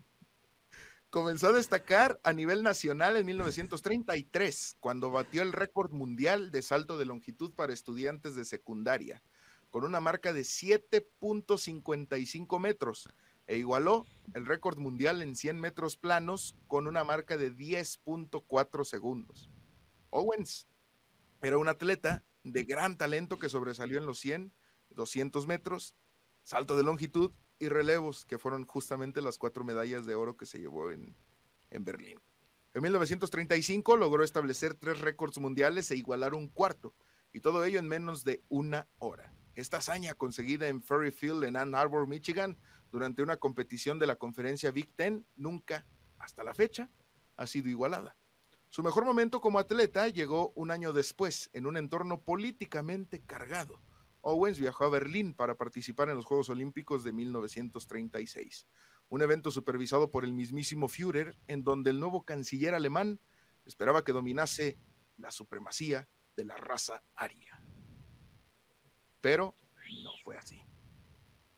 [1.10, 6.98] Comenzó a destacar a nivel nacional en 1933, cuando batió el récord mundial de salto
[6.98, 9.24] de longitud para estudiantes de secundaria,
[9.70, 13.08] con una marca de 7.55 metros,
[13.48, 19.50] e igualó el récord mundial en 100 metros planos con una marca de 10.4 segundos.
[20.10, 20.68] Owens
[21.42, 24.54] era un atleta de gran talento que sobresalió en los 100,
[24.90, 25.96] 200 metros,
[26.46, 30.60] salto de longitud y relevos, que fueron justamente las cuatro medallas de oro que se
[30.60, 31.18] llevó en,
[31.72, 32.22] en Berlín.
[32.74, 36.94] En 1935 logró establecer tres récords mundiales e igualar un cuarto,
[37.34, 39.34] y todo ello en menos de una hora.
[39.56, 42.58] Esta hazaña conseguida en Ferry Field en Ann Arbor, Michigan,
[42.92, 45.86] durante una competición de la conferencia Big Ten, nunca,
[46.20, 46.90] hasta la fecha,
[47.38, 48.16] ha sido igualada.
[48.70, 53.82] Su mejor momento como atleta llegó un año después, en un entorno políticamente cargado.
[54.28, 58.66] Owens viajó a Berlín para participar en los Juegos Olímpicos de 1936,
[59.10, 63.20] un evento supervisado por el mismísimo Führer, en donde el nuevo canciller alemán
[63.66, 64.80] esperaba que dominase
[65.18, 67.62] la supremacía de la raza aria.
[69.22, 69.56] Pero
[70.04, 70.60] no fue así.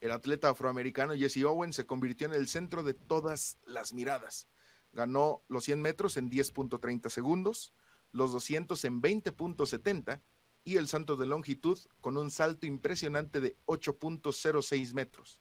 [0.02, 4.50] El atleta afroamericano Jesse Owens se convirtió en el centro de todas las miradas.
[4.92, 7.74] Ganó los 100 metros en 10.30 segundos,
[8.12, 10.22] los 200 en 20.70
[10.68, 15.40] y el salto de longitud con un salto impresionante de 8.06 metros.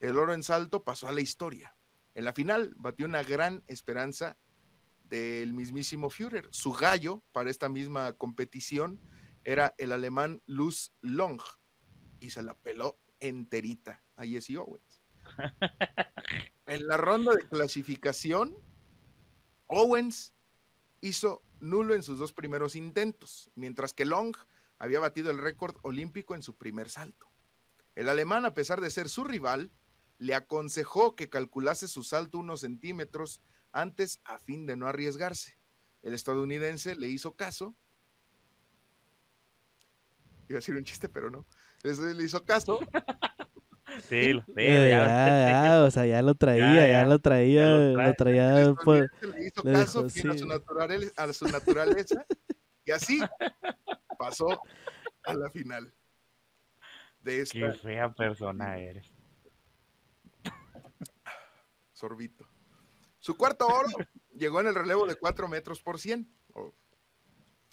[0.00, 1.76] El oro en salto pasó a la historia.
[2.14, 4.38] En la final batió una gran esperanza
[5.04, 6.48] del mismísimo Führer.
[6.52, 8.98] Su gallo para esta misma competición
[9.44, 11.42] era el alemán Luz Long
[12.18, 15.02] y se la peló enterita a Jesse Owens.
[16.64, 18.56] En la ronda de clasificación,
[19.66, 20.32] Owens
[21.02, 24.36] hizo nulo en sus dos primeros intentos, mientras que Long
[24.78, 27.30] había batido el récord olímpico en su primer salto.
[27.94, 29.72] El alemán, a pesar de ser su rival,
[30.18, 33.40] le aconsejó que calculase su salto unos centímetros
[33.72, 35.58] antes a fin de no arriesgarse.
[36.02, 37.74] el estadounidense le hizo caso.
[40.48, 41.46] Iba a decir un chiste, pero no.
[41.82, 42.78] Le hizo caso.
[44.02, 48.14] Sí, ya- ya, ya, o sea, ya lo traía, ya, ya, lo traía, ya lo
[48.14, 49.10] traía por...
[49.22, 52.26] le hizo le caso a, su naturaleza, a su naturaleza
[52.84, 53.20] y así
[54.18, 54.60] pasó
[55.24, 55.92] a la final
[57.20, 59.10] de esta Qué fea persona eres.
[61.92, 62.46] sorbito.
[63.18, 63.88] Su cuarto oro
[64.34, 66.74] llegó en el relevo de 4 metros por 100, o-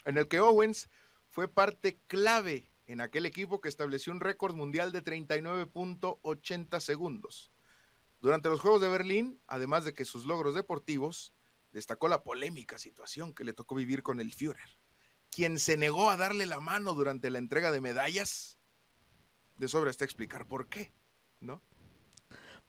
[0.05, 0.89] en el que Owens
[1.29, 7.52] fue parte clave en aquel equipo que estableció un récord mundial de 39.80 segundos.
[8.19, 11.34] Durante los Juegos de Berlín, además de que sus logros deportivos,
[11.72, 14.78] destacó la polémica situación que le tocó vivir con el Führer,
[15.32, 18.60] quien se negó a darle la mano durante la entrega de medallas.
[19.58, 20.93] De sobra está explicar por qué,
[21.39, 21.62] ¿no?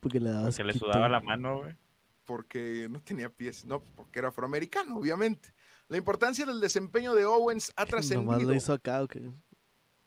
[0.00, 1.76] Porque le daba Se le sudaba la mano, güey.
[2.24, 5.54] porque no tenía pies, no, porque era afroamericano, obviamente.
[5.88, 8.40] La importancia del desempeño de Owens ha Nomás trascendido.
[8.50, 9.30] lo hizo acá, ¿o qué?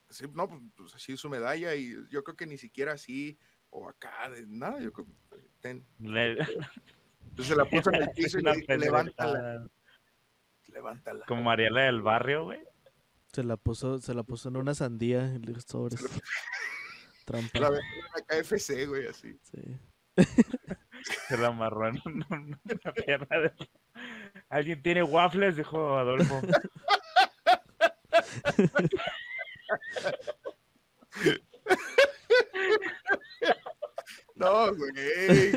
[0.10, 3.38] Sí, no, pues, pues, así su medalla y yo creo que ni siquiera así
[3.70, 5.86] o acá, de nada, yo creo que ten.
[6.00, 6.38] Le-
[7.30, 9.67] Entonces la puso en el piso y le dije, levántala.
[11.28, 12.60] Como Mariela del barrio, güey.
[13.34, 16.00] Se la puso, se la puso en una sandía y le dijo, sobres.
[17.26, 17.60] Trampa.
[17.60, 19.38] La en la KFC, güey, así.
[19.43, 19.62] Sí.
[21.28, 23.54] Se la amarró en una, una pierna de...
[24.50, 25.58] ¿Alguien tiene waffles?
[25.58, 26.41] Dijo Adolfo.
[34.36, 35.51] No, güey.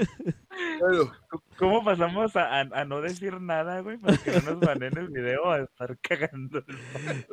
[0.80, 1.12] Bueno,
[1.58, 3.98] ¿Cómo pasamos a, a- a no decir nada, güey?
[3.98, 6.64] Para que no nos baneen el video a estar cagando.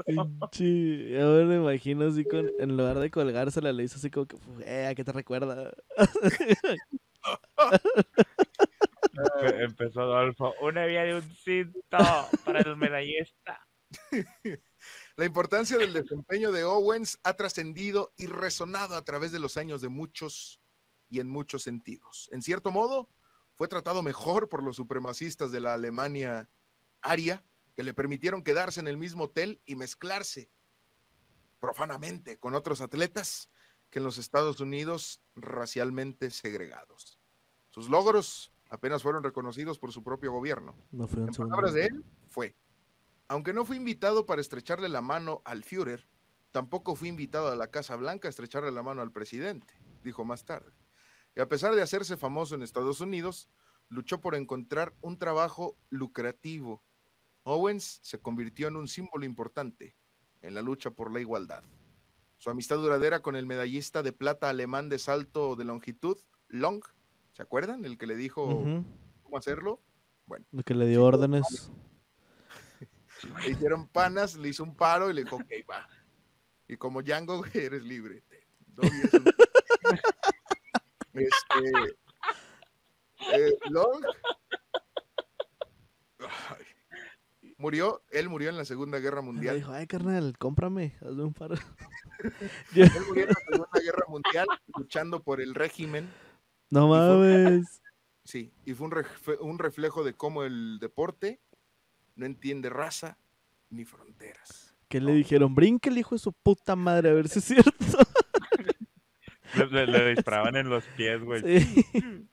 [0.06, 4.36] Pinche, yo me imagino así con, en lugar de colgársela, le hizo así como que,
[4.66, 5.72] eh, ¿a qué te recuerda?
[9.13, 10.54] Empe- Empezó Adolfo.
[10.62, 11.98] Una vía de un cinto
[12.46, 13.66] para el medallista.
[15.18, 19.82] La importancia del desempeño de Owens ha trascendido y resonado a través de los años
[19.82, 20.62] de muchos
[21.10, 22.30] y en muchos sentidos.
[22.32, 23.10] En cierto modo,
[23.56, 26.52] fue tratado mejor por los supremacistas de la Alemania
[27.02, 27.44] aria,
[27.76, 30.52] que le permitieron quedarse en el mismo hotel y mezclarse
[31.60, 33.50] profanamente con otros atletas
[33.90, 37.20] que en los Estados Unidos racialmente segregados.
[37.72, 40.76] Sus logros apenas fueron reconocidos por su propio gobierno.
[40.92, 42.56] No En palabras de él, fue.
[43.30, 46.08] Aunque no fui invitado para estrecharle la mano al Führer,
[46.52, 50.46] tampoco fui invitado a la Casa Blanca a estrecharle la mano al presidente, dijo más
[50.46, 50.72] tarde.
[51.36, 53.50] Y a pesar de hacerse famoso en Estados Unidos,
[53.90, 56.84] luchó por encontrar un trabajo lucrativo.
[57.44, 59.96] Owens se convirtió en un símbolo importante
[60.42, 61.63] en la lucha por la igualdad.
[62.38, 66.82] Su amistad duradera con el medallista de plata alemán de salto de longitud, Long,
[67.34, 67.84] ¿se acuerdan?
[67.84, 68.86] El que le dijo Ujú,
[69.24, 69.82] cómo hacerlo.
[70.54, 71.72] El que le dio órdenes.
[73.44, 75.88] Le hicieron panas, le hizo un paro y le dijo, ok, va.
[76.68, 78.24] Y como Django, eres libre.
[81.14, 81.96] Este,
[83.34, 84.04] eh, Long
[86.20, 86.66] ay,
[87.58, 89.56] murió, él murió en la Segunda Guerra Le Mundial.
[89.56, 91.56] dijo, ay, carnal, cómprame, hazme un paro.
[92.76, 96.10] Él murió en la Segunda Guerra Mundial luchando por el régimen.
[96.70, 97.82] No mames.
[98.24, 101.40] Sí, y fue un, ref- un reflejo de cómo el deporte
[102.18, 103.18] no entiende raza
[103.70, 104.76] ni fronteras.
[104.90, 105.54] ¿Qué le dijeron?
[105.56, 107.72] Brinca el hijo de su puta madre, a ver si es cierto.
[109.56, 111.42] Le, le- le disparaban en los pies, güey.
[111.64, 111.86] Sí.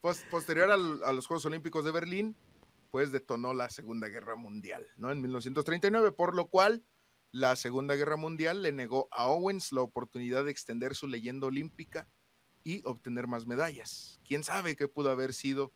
[0.00, 2.36] Pos- posterior al- a los Juegos Olímpicos de Berlín,
[2.90, 5.10] pues detonó la Segunda Guerra Mundial, ¿no?
[5.10, 6.82] En 1939, por lo cual
[7.32, 12.08] la Segunda Guerra Mundial le negó a Owens la oportunidad de extender su leyenda olímpica
[12.64, 14.20] y obtener más medallas.
[14.26, 15.72] ¿Quién sabe qué pudo haber sido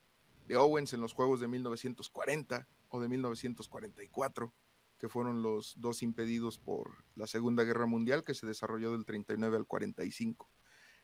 [0.47, 4.53] de Owens en los Juegos de 1940 o de 1944,
[4.99, 9.57] que fueron los dos impedidos por la Segunda Guerra Mundial que se desarrolló del 39
[9.57, 10.51] al 45?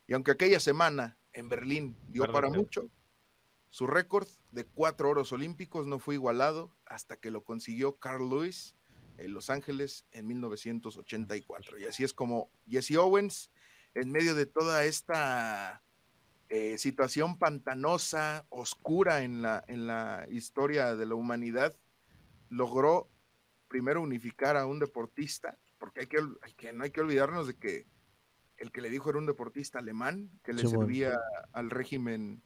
[0.07, 2.91] Y aunque aquella semana en Berlín dio Perdón, para mucho,
[3.71, 8.75] su récord de cuatro oros olímpicos no fue igualado hasta que lo consiguió Carl Lewis
[9.17, 11.79] en Los Ángeles en 1984.
[11.79, 13.53] Y así es como Jesse Owens,
[13.95, 15.85] en medio de toda esta
[16.51, 21.75] eh, situación pantanosa, oscura en la, en la historia de la humanidad,
[22.49, 23.09] logró
[23.69, 27.55] primero unificar a un deportista, porque hay que, hay que- no hay que olvidarnos de
[27.57, 27.87] que
[28.57, 31.19] el que le dijo era un deportista alemán que le servía
[31.53, 32.43] al régimen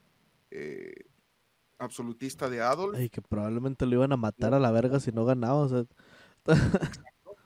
[0.50, 1.06] eh,
[1.78, 2.96] absolutista de Adolf.
[2.96, 5.56] Ay, que probablemente lo iban a matar a la verga si no ganaba.
[5.56, 5.84] O sea,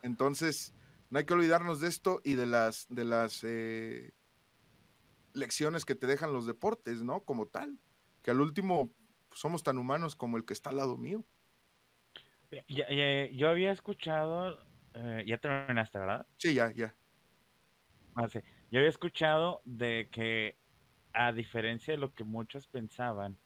[0.03, 0.75] Entonces,
[1.11, 4.13] no hay que olvidarnos de esto y de las, de las eh,
[5.35, 7.25] lecciones que te dejan los deportes, ¿no?
[7.25, 7.79] Como tal,
[8.23, 8.91] que al último
[9.29, 11.25] pues, somos tan humanos como el que está al lado mío.
[12.51, 14.59] Ya- ya- yo había escuchado,
[14.95, 16.27] eh, ya terminaste, ¿verdad?
[16.39, 16.95] Sí, ya, ya.
[18.15, 18.41] Ah, sí.
[18.71, 20.57] Yo había escuchado de que,
[21.13, 23.39] a diferencia de lo que muchos pensaban,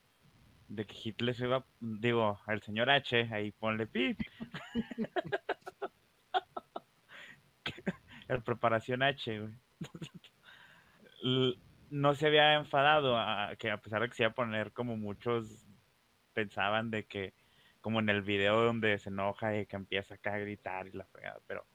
[0.68, 4.20] de que Hitler se iba, digo, al señor H, ahí ponle pip.
[8.28, 9.54] El preparación H, güey.
[11.92, 14.96] No se había enfadado, a, que a pesar de que se iba a poner como
[14.96, 15.66] muchos
[16.32, 17.34] pensaban de que,
[17.82, 21.04] como en el video donde se enoja y que empieza acá a gritar y la
[21.04, 21.66] fregada, pero,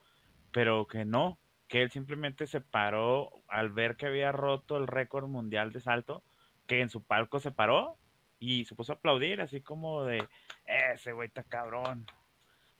[0.50, 1.38] pero que no,
[1.68, 6.24] que él simplemente se paró al ver que había roto el récord mundial de salto,
[6.66, 7.96] que en su palco se paró
[8.40, 10.26] y se puso a aplaudir, así como de,
[10.92, 12.06] ese güey está cabrón,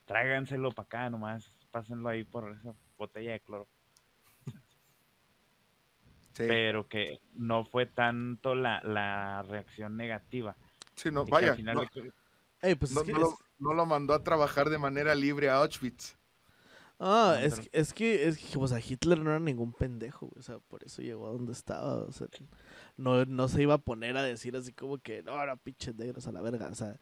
[0.07, 3.68] tráiganselo para acá nomás, pásenlo ahí por esa botella de cloro.
[6.39, 10.57] Sí, Pero que no fue tanto la, la reacción negativa.
[10.95, 11.82] sí, no, vaya, final no,
[12.78, 15.51] pues no- es que no lo, es- no lo mandó a trabajar de manera libre
[15.51, 16.16] a Auschwitz.
[17.01, 19.72] Ah, No, es, pero- que- es que, es que, o sea, Hitler no era ningún
[19.72, 22.26] pendejo, o sea, por eso llegó a donde estaba, o sea,
[22.97, 26.26] no, no se iba a poner a decir así como que, no, no, pinches negros
[26.26, 26.99] a la verga, o sea,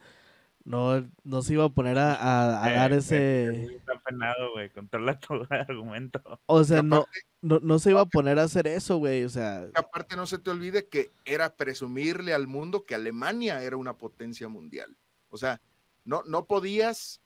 [0.67, 4.53] no, no se iba a poner a, a- a Eh, dar eh, ese, Está penado,
[4.53, 6.21] güey, controla tu argumento.
[6.47, 9.29] o sea, no, aparte- no, no se iba a poner a hacer eso, güey, o
[9.29, 13.97] sea, Aparte, no se te olvide que era presumirle al mundo que Alemania era una
[13.97, 14.97] potencia mundial.
[15.31, 15.61] O sea,
[16.05, 17.21] no, no podías,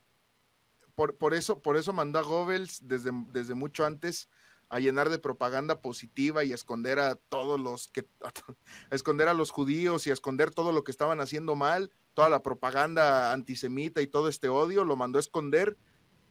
[0.94, 4.28] por, por eso, por eso mandó a Goebbels desde, desde mucho antes
[4.68, 8.06] a llenar de propaganda positiva y a esconder a todos los que,
[8.90, 12.28] a esconder a los judíos y a esconder todo lo que estaban haciendo mal, toda
[12.28, 15.76] la propaganda antisemita y todo este odio, lo mandó a esconder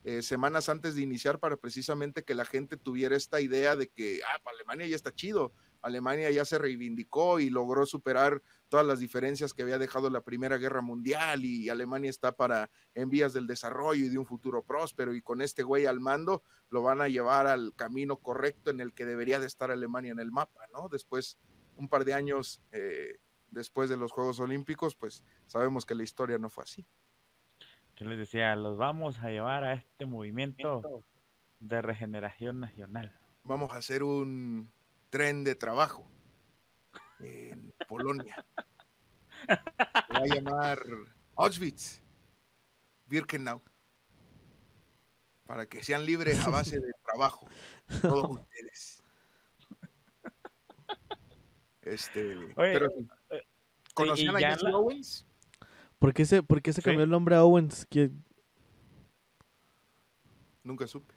[0.04, 4.22] eh, semanas antes de iniciar para precisamente que la gente tuviera esta idea de que,
[4.24, 9.00] ah, pa, Alemania ya está chido, Alemania ya se reivindicó y logró superar todas las
[9.00, 13.48] diferencias que había dejado la Primera Guerra Mundial y Alemania está para en vías del
[13.48, 17.08] desarrollo y de un futuro próspero y con este güey al mando lo van a
[17.08, 20.88] llevar al camino correcto en el que debería de estar Alemania en el mapa, ¿no?
[20.88, 21.38] Después,
[21.78, 23.18] un par de años eh,
[23.52, 26.86] después de los Juegos Olímpicos, pues sabemos que la historia no fue así.
[27.96, 31.04] Yo les decía, los vamos a llevar a este movimiento
[31.60, 33.14] de regeneración nacional.
[33.44, 34.72] Vamos a hacer un
[35.10, 36.10] tren de trabajo
[37.20, 38.46] en Polonia.
[39.48, 40.80] Se va a llamar
[41.36, 42.02] Auschwitz,
[43.06, 43.62] Birkenau,
[45.46, 47.48] para que sean libres a base de trabajo,
[48.02, 49.04] todos ustedes.
[51.82, 52.90] Este, Oye, pero
[53.94, 55.26] ¿Conocían a Jesse la- Owens?
[56.00, 56.86] ¿por qué se, por qué se Sí.
[56.86, 57.86] cambió el nombre a Owens?
[57.90, 58.24] ¿Quién?
[60.64, 61.14] Nunca supe.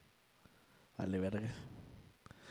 [0.97, 1.51] Vale, verga.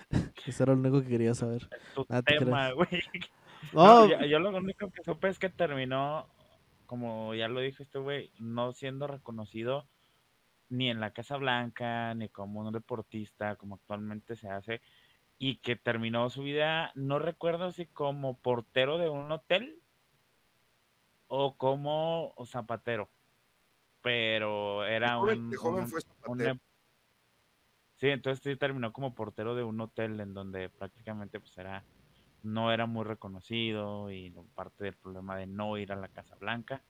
[0.45, 1.69] Eso era lo único que quería saber.
[1.95, 2.87] Tu Ah, te tema, güey.
[3.73, 6.27] No, No, yo, yo lo único que supe es que terminó,
[6.87, 9.87] como ya lo dijo este güey, no siendo reconocido
[10.69, 14.81] ni en la Casa Blanca, ni como un deportista, como actualmente se hace,
[15.37, 19.80] y que terminó su vida, no recuerdo si como portero de un hotel
[21.33, 23.09] o como zapatero,
[24.01, 26.49] pero era joven, un, de joven fue zapatero.
[26.51, 26.59] em-
[27.95, 31.85] Sí, entonces sí terminó como portero de un hotel en donde prácticamente pues era
[32.43, 36.83] no era muy reconocido y parte del problema de no ir a la Casa Blanca,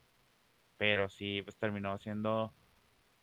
[0.77, 2.51] pero sí pues terminó siendo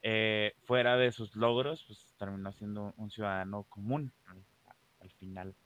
[0.03, 4.45] eh, fuera de sus logros, pues terminó siendo un ciudadano común al,
[5.01, 5.57] al final.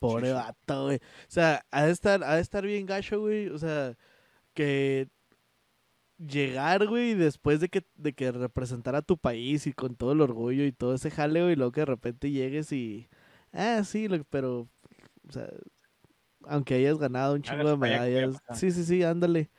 [0.00, 0.34] Pobre Sí, sí.
[0.34, 0.96] vato, güey.
[0.96, 3.48] O sea, ha de estar, ha de estar bien gacho, güey.
[3.48, 3.96] O sea,
[4.54, 5.08] que
[6.18, 10.20] llegar, güey, después de que, de que representara a tu país y con todo el
[10.20, 13.08] orgullo y todo ese jaleo y luego que de repente llegues y...
[13.52, 14.68] Ah, sí, lo- pero...
[15.28, 15.48] O sea,
[16.44, 18.36] aunque hayas ganado un chingo de medallas.
[18.54, 19.50] Sí, sí, sí, ándale.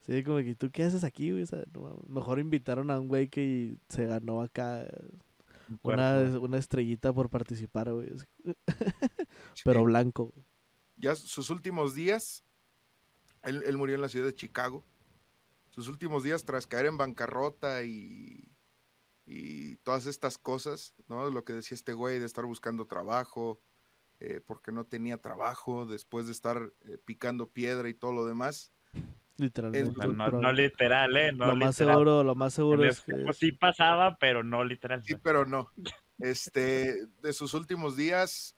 [0.00, 1.42] Sí, como que tú qué haces aquí, güey.
[1.42, 4.86] O sea, no mejor invitaron a un güey que se ganó acá
[5.82, 8.10] una, una estrellita por participar, güey.
[9.64, 10.32] Pero blanco.
[10.96, 12.44] ya sus últimos días,
[13.42, 14.84] él, él murió en la ciudad de Chicago.
[15.70, 18.50] Sus últimos días tras caer en bancarrota y,
[19.26, 21.30] y todas estas cosas, ¿no?
[21.30, 23.60] Lo que decía este güey de estar buscando trabajo,
[24.20, 28.72] eh, porque no tenía trabajo, después de estar eh, picando piedra y todo lo demás.
[29.38, 30.08] Literalmente.
[30.08, 31.32] No, literal, ¿eh?
[31.32, 31.94] No lo más literal.
[31.94, 35.02] seguro, lo más seguro es que sí pasaba, pero no literal.
[35.04, 35.70] Sí, pero no.
[36.18, 38.56] Este, de sus últimos días,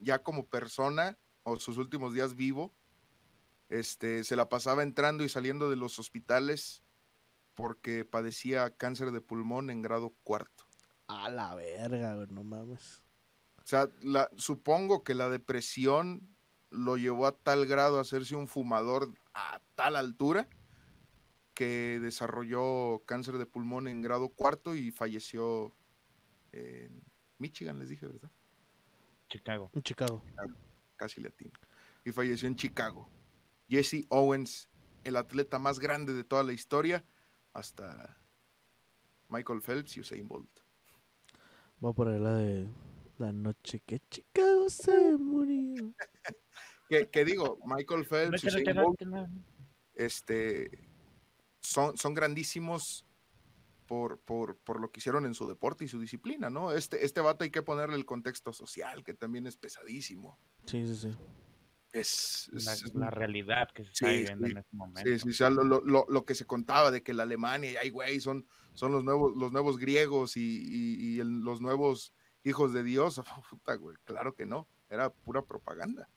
[0.00, 2.74] ya como persona, o sus últimos días vivo,
[3.68, 6.82] este, se la pasaba entrando y saliendo de los hospitales
[7.54, 10.64] porque padecía cáncer de pulmón en grado cuarto.
[11.06, 13.02] a la verga, no mames.
[13.58, 16.33] O sea, la, supongo que la depresión
[16.74, 20.48] lo llevó a tal grado a hacerse un fumador a tal altura
[21.54, 25.72] que desarrolló cáncer de pulmón en grado cuarto y falleció
[26.52, 27.02] en
[27.38, 28.30] Michigan, les dije, ¿verdad?
[29.28, 29.70] Chicago.
[29.72, 30.22] En Chicago.
[30.96, 31.52] Casi latino.
[32.04, 33.08] Y falleció en Chicago.
[33.68, 34.68] Jesse Owens,
[35.04, 37.04] el atleta más grande de toda la historia,
[37.52, 38.18] hasta
[39.28, 40.60] Michael Phelps y Usain Bolt.
[41.78, 42.68] Voy a poner la de
[43.18, 45.94] la noche que Chicago se murió.
[46.88, 49.00] Que, que digo, Michael Phelps y Usain Bolt
[49.94, 50.70] este,
[51.60, 53.06] son, son grandísimos
[53.86, 56.72] por, por, por lo que hicieron en su deporte y su disciplina, ¿no?
[56.72, 60.38] Este, este vato hay que ponerle el contexto social, que también es pesadísimo.
[60.66, 61.10] Sí, sí, sí.
[61.92, 65.10] Es, es- La, es- la realidad que se está viviendo sí, en este momento.
[65.10, 67.70] Sí, sí, o sea, lo, lo- lo- lo que se contaba de que la Alemania
[67.72, 71.60] y ay, güey, son, son los nuevos, los nuevos griegos y, y- y el- los
[71.60, 72.12] nuevos
[72.42, 73.20] hijos de Dios.
[73.50, 76.08] Puta, güey, claro que no, era pura propaganda.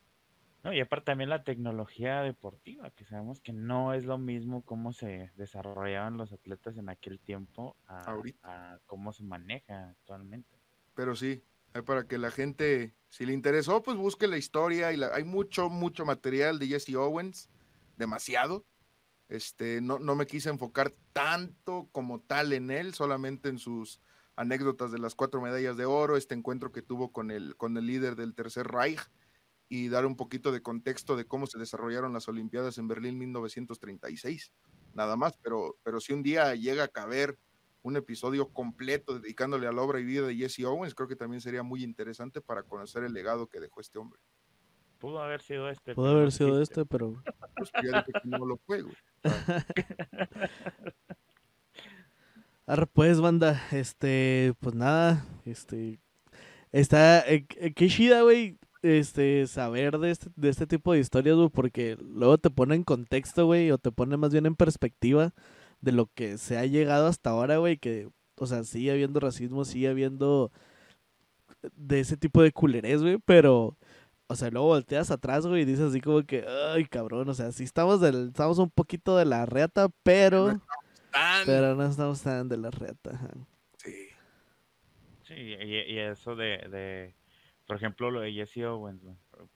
[0.67, 4.91] No, y aparte también la tecnología deportiva, que sabemos que no es lo mismo cómo
[4.91, 10.59] se desarrollaban los atletas en aquel tiempo a, cómo se maneja actualmente.
[10.93, 11.41] Pero sí,
[11.85, 15.69] para que la gente, si le interesó, pues busque la historia y la- hay mucho,
[15.69, 17.49] mucho material de Jesse Owens,
[17.95, 18.65] demasiado.
[19.29, 24.01] Este, no, no me quise enfocar tanto como tal en él, solamente en sus
[24.35, 27.85] anécdotas de las cuatro medallas de oro, este encuentro que tuvo con el, con el
[27.87, 28.99] líder del Tercer Reich
[29.69, 34.53] y dar un poquito de contexto de cómo se desarrollaron las Olimpiadas en Berlín 1936,
[34.93, 37.37] nada más, pero, pero si un día llega a caber
[37.83, 41.41] un episodio completo dedicándole a la obra y vida de Jesse Owens, creo que también
[41.41, 44.19] sería muy interesante para conocer el legado que dejó este hombre.
[44.99, 45.93] Pudo haber sido este.
[45.93, 47.21] Pudo haber sido este, pero.
[47.57, 48.95] Pues ya dije que no lo fue, güey.
[52.67, 55.99] Arre, pues, banda, este, pues nada, este,
[56.71, 61.35] está, eh, eh, qué chida, güey, este, saber de este, de este tipo de historias,
[61.35, 65.33] güey, porque luego te pone en contexto, güey, o te pone más bien en perspectiva
[65.81, 69.65] de lo que se ha llegado hasta ahora, güey, que, o sea, sigue habiendo racismo,
[69.65, 70.51] sigue habiendo
[71.75, 73.77] de ese tipo de culerés, güey, pero,
[74.27, 77.51] o sea, luego volteas atrás, güey, y dices así como que, ay, cabrón, o sea,
[77.51, 80.59] sí estamos, del, estamos un poquito de la reata, pero...
[81.11, 83.29] Tan- Pero no estamos tan de la ajá.
[83.77, 83.91] Sí.
[85.23, 87.15] Sí, y, y eso de, de,
[87.67, 89.03] por ejemplo, lo de Jesse Owens,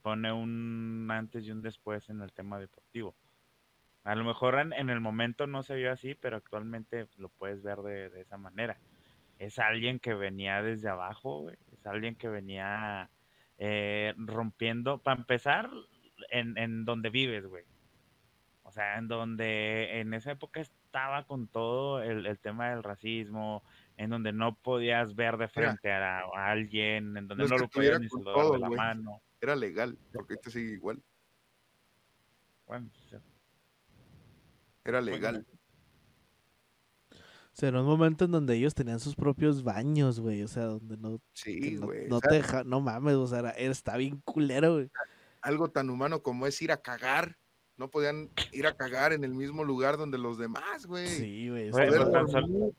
[0.02, 3.16] pone un antes y un después en el tema deportivo.
[4.04, 7.78] A lo mejor en, el momento no se vio así, pero actualmente lo puedes ver
[7.78, 8.76] de, esa manera.
[9.38, 11.48] Es alguien que venía desde abajo.
[11.72, 13.08] Es alguien que venía
[13.56, 15.70] eh, rompiendo, para empezar,
[16.30, 17.64] en, en donde vives, güey.
[18.64, 23.62] O sea, en donde en esa época estaba con todo el tema del racismo,
[24.02, 28.00] en donde no podías ver de frente a, a alguien, en donde No lo podías
[28.00, 29.22] ni saludar todo, de la mano.
[29.40, 31.00] Era legal, porque este sigue igual.
[32.66, 33.20] Bueno, sea,
[34.84, 35.46] Era legal.
[37.12, 40.42] O sea, era un momento en donde ellos tenían sus propios baños, güey.
[40.42, 42.08] O sea, donde no, Sí, güey.
[42.08, 44.90] no te deja, no mames, o sea, era, está bien culero, güey.
[45.42, 47.36] algo tan humano como es ir a cagar.
[47.76, 51.06] No podían ir a cagar en el mismo lugar donde los demás, güey.
[51.06, 51.70] Sí, güey.
[51.70, 52.72] Pues, Poder tan, solo,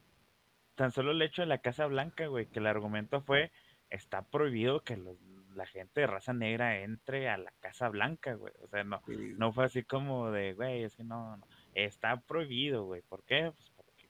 [0.76, 3.51] tan solo el hecho de la Casa Blanca, güey, que el argumento fue,
[3.89, 5.17] está prohibido que los-
[5.55, 8.53] la gente de raza negra entre a la Casa Blanca, güey.
[8.61, 12.19] O sea, no, Sí, no fue así como de, güey, es que no, no, está
[12.21, 13.01] prohibido, güey.
[13.03, 13.51] ¿Por qué?
[13.55, 14.07] Pues porque.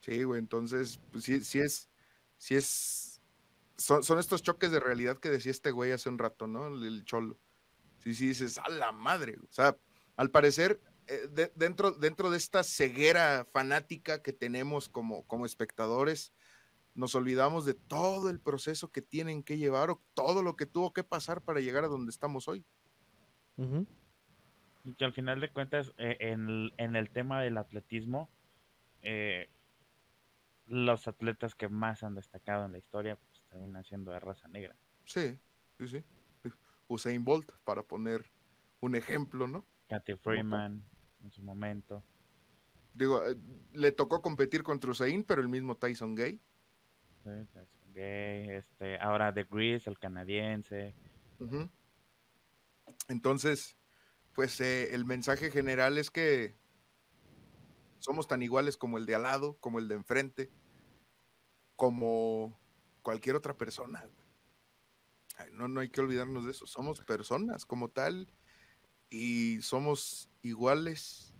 [0.00, 1.90] Sí, güey, entonces, pues sí, sí es,
[2.36, 3.20] sí es,
[3.76, 6.66] son, son estos choques de realidad que decía este güey hace un rato, ¿no?
[6.68, 7.38] El, el cholo.
[7.98, 9.46] Sí, sí, dices, a la madre, güey".
[9.48, 9.76] o sea,
[10.16, 16.32] al parecer, eh, de- dentro, dentro de esta ceguera fanática que tenemos como, como espectadores,
[16.94, 20.92] nos olvidamos de todo el proceso que tienen que llevar o todo lo que tuvo
[20.92, 22.64] que pasar para llegar a donde estamos hoy.
[24.84, 28.30] Y que al final de cuentas, eh, en, el, en el tema del atletismo,
[29.02, 29.48] eh,
[30.66, 34.76] los atletas que más han destacado en la historia, pues terminan siendo de raza negra.
[35.04, 35.38] Sí,
[35.78, 36.04] sí, sí.
[36.88, 38.30] Usain Bolt, para poner
[38.80, 39.64] un ejemplo, ¿no?
[39.88, 40.84] Kathy Freeman,
[41.22, 42.02] en su momento.
[42.94, 43.36] Digo, eh,
[43.72, 46.40] le tocó competir contra Usain, pero el mismo Tyson Gay.
[47.22, 47.30] ¿sí?
[47.52, 50.94] Tyson Gay, este, ahora The Grease, el canadiense.
[53.08, 53.76] Entonces,
[54.34, 56.56] pues eh, el mensaje general es que
[57.98, 60.50] somos tan iguales como el de al lado, como el de enfrente,
[61.76, 62.58] como
[63.02, 64.04] cualquier otra persona.
[65.36, 66.66] Ay, no, no hay que olvidarnos de eso.
[66.66, 68.28] Somos personas como tal
[69.10, 71.32] y somos iguales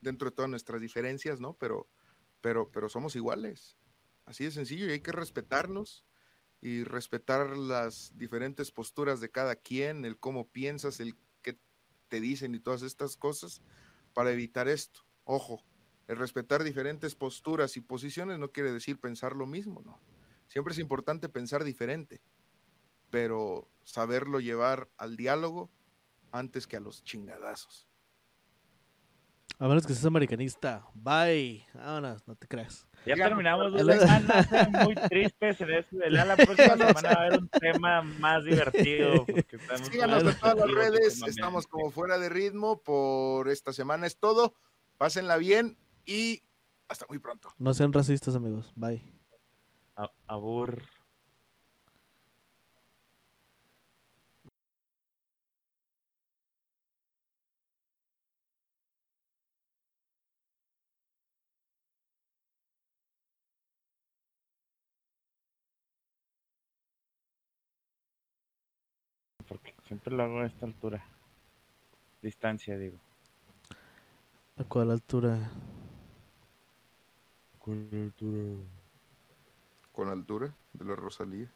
[0.00, 1.54] dentro de todas nuestras diferencias, ¿no?
[1.54, 1.88] Pero,
[2.40, 3.78] pero, pero somos iguales.
[4.24, 6.04] Así de sencillo y hay que respetarnos
[6.60, 11.58] y respetar las diferentes posturas de cada quien, el cómo piensas, el qué
[12.08, 13.62] te dicen y todas estas cosas
[14.12, 15.00] para evitar esto.
[15.24, 15.64] Ojo,
[16.06, 20.00] el respetar diferentes posturas y posiciones no quiere decir pensar lo mismo, ¿no?
[20.46, 22.20] Siempre es importante pensar diferente,
[23.10, 25.70] pero saberlo llevar al diálogo
[26.32, 27.86] antes que a los chingadazos.
[29.58, 30.84] A menos que seas americanista.
[30.94, 31.64] Bye.
[31.74, 32.88] Vámonos, no te creas.
[33.06, 34.48] Ya terminamos dos pero- semanas
[34.84, 35.58] muy tristes
[35.92, 39.24] la, la próxima semana va a haber un tema más divertido.
[39.90, 44.54] Síganos en todas las redes, estamos como fuera de ritmo por esta semana es todo.
[44.98, 45.76] Pásenla bien
[46.06, 46.42] y
[46.88, 47.52] hasta muy pronto.
[47.58, 48.72] No sean racistas, amigos.
[48.74, 49.02] Bye.
[49.96, 50.82] A- Abur.
[69.92, 71.04] Siempre lo hago a esta altura.
[72.22, 72.96] Distancia, digo.
[74.56, 75.50] ¿A cuál altura?
[79.92, 81.52] Con altura de la Rosalía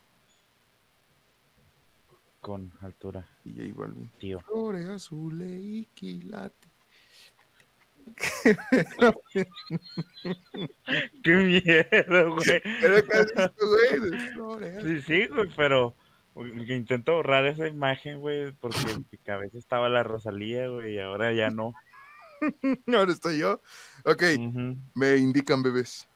[2.43, 4.11] Con altura, y J Balvin.
[4.19, 4.41] tío.
[4.41, 6.69] Flores azules y quilate.
[11.25, 12.63] ¡Qué miedo, güey!
[12.83, 15.97] Era casi güey, Sí, sí, güey, pero
[16.45, 21.33] intento borrar esa imagen, güey, porque en mi cabeza estaba la Rosalía, güey, y ahora
[21.33, 21.73] ya no.
[22.95, 23.63] Ahora estoy yo.
[24.05, 24.23] Ok,
[24.95, 26.07] me indican bebés.